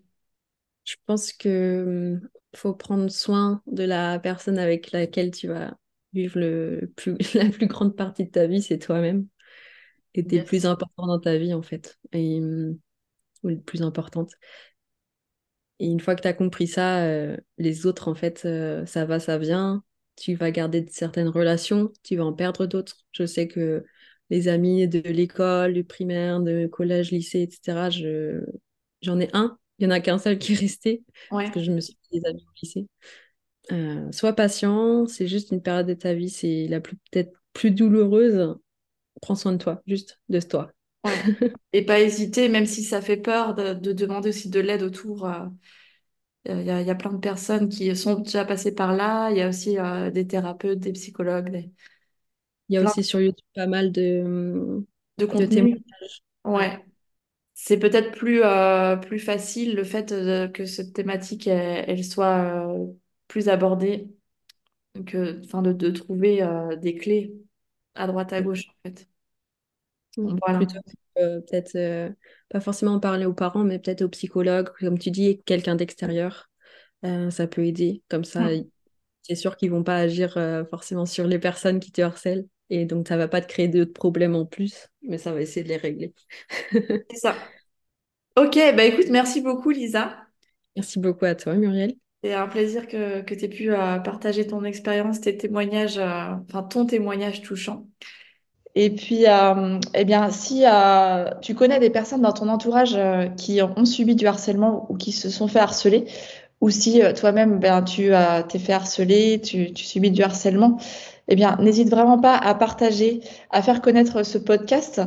Je 0.84 0.94
pense 1.04 1.32
que 1.32 2.18
hum, 2.22 2.28
faut 2.54 2.72
prendre 2.74 3.10
soin 3.10 3.62
de 3.66 3.82
la 3.84 4.18
personne 4.18 4.58
avec 4.58 4.92
laquelle 4.92 5.30
tu 5.32 5.48
vas 5.48 5.76
vivre 6.14 6.38
le 6.38 6.92
plus, 6.96 7.16
la 7.34 7.50
plus 7.50 7.66
grande 7.66 7.94
partie 7.96 8.24
de 8.24 8.30
ta 8.30 8.46
vie, 8.46 8.62
c'est 8.62 8.78
toi-même. 8.78 9.26
Et 10.14 10.24
t'es 10.26 10.38
le 10.38 10.44
plus 10.44 10.64
important 10.64 11.06
dans 11.06 11.20
ta 11.20 11.36
vie, 11.36 11.52
en 11.52 11.62
fait. 11.62 11.98
Et, 12.12 12.40
hum, 12.40 12.78
ou 13.42 13.48
le 13.48 13.60
plus 13.60 13.82
importante. 13.82 14.32
Et 15.78 15.86
une 15.86 16.00
fois 16.00 16.14
que 16.16 16.22
tu 16.22 16.28
as 16.28 16.32
compris 16.32 16.66
ça, 16.66 17.04
euh, 17.04 17.36
les 17.58 17.86
autres, 17.86 18.08
en 18.08 18.14
fait, 18.14 18.44
euh, 18.46 18.86
ça 18.86 19.04
va, 19.04 19.20
ça 19.20 19.38
vient. 19.38 19.84
Tu 20.16 20.34
vas 20.34 20.50
garder 20.50 20.86
certaines 20.90 21.28
relations, 21.28 21.92
tu 22.02 22.16
vas 22.16 22.24
en 22.24 22.32
perdre 22.32 22.66
d'autres. 22.66 22.96
Je 23.12 23.26
sais 23.26 23.48
que 23.48 23.84
les 24.30 24.48
amis 24.48 24.88
de 24.88 24.98
l'école, 25.00 25.74
du 25.74 25.84
primaire, 25.84 26.40
de 26.40 26.66
collège, 26.66 27.12
lycée, 27.12 27.42
etc., 27.42 27.90
je... 27.90 28.40
j'en 29.02 29.20
ai 29.20 29.28
un. 29.34 29.58
Il 29.78 29.86
n'y 29.86 29.92
en 29.92 29.96
a 29.96 30.00
qu'un 30.00 30.18
seul 30.18 30.38
qui 30.38 30.54
est 30.54 30.56
resté, 30.56 31.04
parce 31.30 31.50
que 31.50 31.62
je 31.62 31.70
me 31.70 31.80
suis 31.80 31.96
fait 32.10 32.20
des 32.20 32.26
amis 32.26 32.44
au 32.46 32.52
lycée. 32.62 32.86
Euh, 33.72 34.10
sois 34.12 34.32
patient, 34.32 35.06
c'est 35.06 35.26
juste 35.26 35.50
une 35.50 35.62
période 35.62 35.86
de 35.86 35.94
ta 35.94 36.14
vie, 36.14 36.30
c'est 36.30 36.66
la 36.68 36.80
plus 36.80 36.96
peut-être 37.10 37.32
plus 37.52 37.70
douloureuse. 37.70 38.56
Prends 39.20 39.34
soin 39.34 39.52
de 39.52 39.58
toi, 39.58 39.82
juste 39.86 40.20
de 40.28 40.40
toi. 40.40 40.72
Ouais. 41.04 41.12
Et 41.72 41.84
pas 41.84 42.00
hésiter, 42.00 42.48
même 42.48 42.66
si 42.66 42.82
ça 42.82 43.02
fait 43.02 43.16
peur, 43.16 43.54
de, 43.54 43.74
de 43.74 43.92
demander 43.92 44.30
aussi 44.30 44.48
de 44.50 44.60
l'aide 44.60 44.82
autour. 44.82 45.26
euh, 45.26 45.46
Il 46.48 46.62
y 46.64 46.70
a, 46.70 46.80
il 46.80 46.86
y 46.86 46.90
a 46.90 46.94
plein 46.94 47.12
de 47.12 47.18
personnes 47.18 47.68
qui 47.68 47.94
sont 47.96 48.20
déjà 48.20 48.44
passées 48.44 48.74
par 48.74 48.94
là. 48.94 49.30
Il 49.30 49.36
y 49.38 49.42
a 49.42 49.48
aussi 49.48 49.78
euh, 49.78 50.10
des 50.10 50.26
thérapeutes, 50.26 50.78
des 50.80 50.92
psychologues, 50.92 51.50
des... 51.50 51.72
Il 52.68 52.74
y 52.74 52.78
a 52.78 52.82
plein 52.82 52.90
aussi 52.90 53.04
sur 53.04 53.20
YouTube 53.20 53.44
pas 53.54 53.66
mal 53.66 53.92
de, 53.92 54.84
de 55.18 55.46
témoignages. 55.46 56.22
Ouais. 56.44 56.84
C'est 57.54 57.78
peut-être 57.78 58.12
plus, 58.16 58.42
euh, 58.44 58.96
plus 58.96 59.18
facile 59.18 59.74
le 59.76 59.84
fait 59.84 60.10
que 60.52 60.66
cette 60.66 60.92
thématique 60.94 61.46
elle, 61.46 61.84
elle 61.88 62.04
soit 62.04 62.74
euh, 62.74 62.86
plus 63.28 63.48
abordée, 63.48 64.10
que, 65.06 65.40
enfin, 65.44 65.62
de, 65.62 65.72
de 65.72 65.90
trouver 65.90 66.46
des 66.80 66.96
clés 66.96 67.34
à 67.94 68.06
droite 68.06 68.32
à 68.32 68.42
gauche, 68.42 68.68
en 68.68 68.88
fait. 68.88 69.08
Voilà. 70.16 70.58
Plutôt 70.58 70.80
peut-être 71.16 71.76
euh, 71.76 72.10
pas 72.48 72.60
forcément 72.60 72.94
en 72.94 73.00
parler 73.00 73.26
aux 73.26 73.34
parents, 73.34 73.64
mais 73.64 73.78
peut-être 73.78 74.02
aux 74.02 74.08
psychologues, 74.08 74.70
comme 74.80 74.98
tu 74.98 75.10
dis, 75.10 75.42
quelqu'un 75.44 75.76
d'extérieur. 75.76 76.50
Euh, 77.04 77.30
ça 77.30 77.46
peut 77.48 77.64
aider. 77.66 78.02
Comme 78.08 78.24
ça, 78.24 78.54
y- 78.54 78.70
c'est 79.22 79.36
sûr 79.36 79.56
qu'ils 79.56 79.70
vont 79.72 79.84
pas 79.84 79.98
agir 79.98 80.36
euh, 80.38 80.64
forcément 80.66 81.06
sur 81.06 81.26
les 81.26 81.38
personnes 81.40 81.80
qui 81.80 81.92
te 81.92 82.02
harcèlent. 82.02 82.48
Et 82.70 82.86
donc, 82.86 83.08
ça 83.08 83.16
va 83.16 83.28
pas 83.28 83.40
te 83.42 83.48
créer 83.48 83.68
d'autres 83.68 83.92
problèmes 83.94 84.36
en 84.36 84.46
plus, 84.46 84.88
mais 85.02 85.18
ça 85.18 85.32
va 85.32 85.42
essayer 85.42 85.64
de 85.64 85.68
les 85.70 85.76
régler. 85.78 86.14
C'est 87.10 87.16
ça. 87.18 87.52
Ok, 88.36 88.54
bah 88.76 88.84
écoute, 88.84 89.08
merci 89.10 89.40
beaucoup, 89.42 89.70
Lisa. 89.70 90.26
Merci 90.76 90.98
beaucoup 91.00 91.24
à 91.26 91.34
toi, 91.34 91.54
Muriel. 91.54 91.96
C'est 92.22 92.34
un 92.34 92.48
plaisir 92.48 92.88
que, 92.88 93.20
que 93.22 93.34
tu 93.34 93.44
aies 93.44 93.48
pu 93.48 93.72
euh, 93.72 93.98
partager 94.00 94.46
ton 94.46 94.64
expérience, 94.64 95.20
tes 95.20 95.36
témoignages, 95.36 95.98
euh, 95.98 96.34
enfin 96.48 96.62
ton 96.64 96.86
témoignage 96.86 97.42
touchant. 97.42 97.86
Et 98.78 98.90
puis, 98.90 99.26
euh, 99.26 99.80
eh 99.94 100.04
bien, 100.04 100.30
si 100.30 100.64
euh, 100.66 101.30
tu 101.40 101.54
connais 101.54 101.80
des 101.80 101.88
personnes 101.88 102.20
dans 102.20 102.32
ton 102.32 102.48
entourage 102.50 102.94
euh, 102.94 103.26
qui 103.28 103.62
ont 103.62 103.86
subi 103.86 104.14
du 104.14 104.26
harcèlement 104.26 104.86
ou 104.90 104.98
qui 104.98 105.12
se 105.12 105.30
sont 105.30 105.48
fait 105.48 105.60
harceler, 105.60 106.04
ou 106.60 106.68
si 106.68 107.00
toi-même 107.18 107.58
ben, 107.58 107.82
tu 107.82 108.12
t'es 108.48 108.58
fait 108.58 108.72
harceler, 108.74 109.40
tu, 109.42 109.72
tu 109.72 109.84
subis 109.84 110.10
du 110.10 110.22
harcèlement, 110.22 110.78
eh 111.28 111.36
bien, 111.36 111.56
n'hésite 111.60 111.90
vraiment 111.90 112.18
pas 112.18 112.36
à 112.36 112.54
partager, 112.54 113.20
à 113.50 113.62
faire 113.62 113.80
connaître 113.82 114.22
ce 114.22 114.38
podcast. 114.38 115.02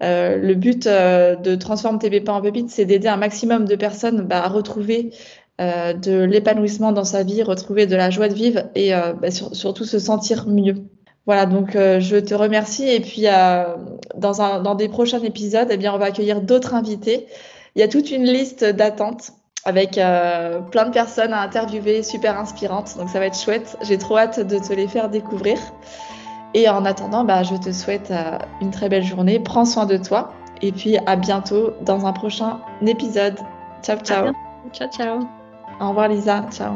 Le 0.00 0.54
but 0.54 0.86
de 0.86 1.54
Transforme 1.54 2.00
tes 2.00 2.28
en 2.28 2.40
pépites, 2.42 2.70
c'est 2.70 2.84
d'aider 2.84 3.08
un 3.08 3.16
maximum 3.16 3.64
de 3.64 3.76
personnes 3.76 4.22
bah, 4.22 4.44
à 4.44 4.48
retrouver 4.48 5.12
de 5.60 6.24
l'épanouissement 6.24 6.90
dans 6.90 7.04
sa 7.04 7.22
vie, 7.22 7.44
retrouver 7.44 7.86
de 7.86 7.94
la 7.94 8.10
joie 8.10 8.28
de 8.28 8.34
vivre 8.34 8.62
et 8.74 8.90
bah, 8.90 9.30
sur- 9.30 9.54
surtout 9.54 9.84
se 9.84 10.00
sentir 10.00 10.48
mieux. 10.48 10.84
Voilà, 11.28 11.44
donc 11.44 11.76
euh, 11.76 12.00
je 12.00 12.16
te 12.16 12.34
remercie 12.34 12.88
et 12.88 13.00
puis 13.00 13.26
euh, 13.26 13.76
dans 14.16 14.40
un, 14.40 14.62
dans 14.62 14.74
des 14.74 14.88
prochains 14.88 15.20
épisodes, 15.20 15.68
eh 15.70 15.76
bien, 15.76 15.92
on 15.92 15.98
va 15.98 16.06
accueillir 16.06 16.40
d'autres 16.40 16.72
invités. 16.72 17.26
Il 17.76 17.80
y 17.80 17.82
a 17.82 17.88
toute 17.88 18.10
une 18.10 18.24
liste 18.24 18.64
d'attentes 18.64 19.32
avec 19.66 19.98
euh, 19.98 20.60
plein 20.60 20.86
de 20.86 20.90
personnes 20.90 21.34
à 21.34 21.42
interviewer, 21.42 22.02
super 22.02 22.40
inspirantes, 22.40 22.96
donc 22.96 23.10
ça 23.10 23.18
va 23.18 23.26
être 23.26 23.38
chouette. 23.38 23.76
J'ai 23.82 23.98
trop 23.98 24.16
hâte 24.16 24.40
de 24.40 24.58
te 24.58 24.72
les 24.72 24.88
faire 24.88 25.10
découvrir. 25.10 25.58
Et 26.54 26.66
en 26.66 26.86
attendant, 26.86 27.24
bah, 27.24 27.42
je 27.42 27.56
te 27.56 27.72
souhaite 27.72 28.10
une 28.62 28.70
très 28.70 28.88
belle 28.88 29.04
journée. 29.04 29.38
Prends 29.38 29.66
soin 29.66 29.84
de 29.84 29.98
toi. 29.98 30.32
Et 30.62 30.72
puis 30.72 30.96
à 31.04 31.16
bientôt 31.16 31.74
dans 31.82 32.06
un 32.06 32.14
prochain 32.14 32.60
épisode. 32.86 33.36
Ciao, 33.82 33.98
ciao. 33.98 34.32
Ciao, 34.72 34.88
ciao. 34.88 35.18
Au 35.78 35.90
revoir 35.90 36.08
Lisa. 36.08 36.46
Ciao. 36.50 36.72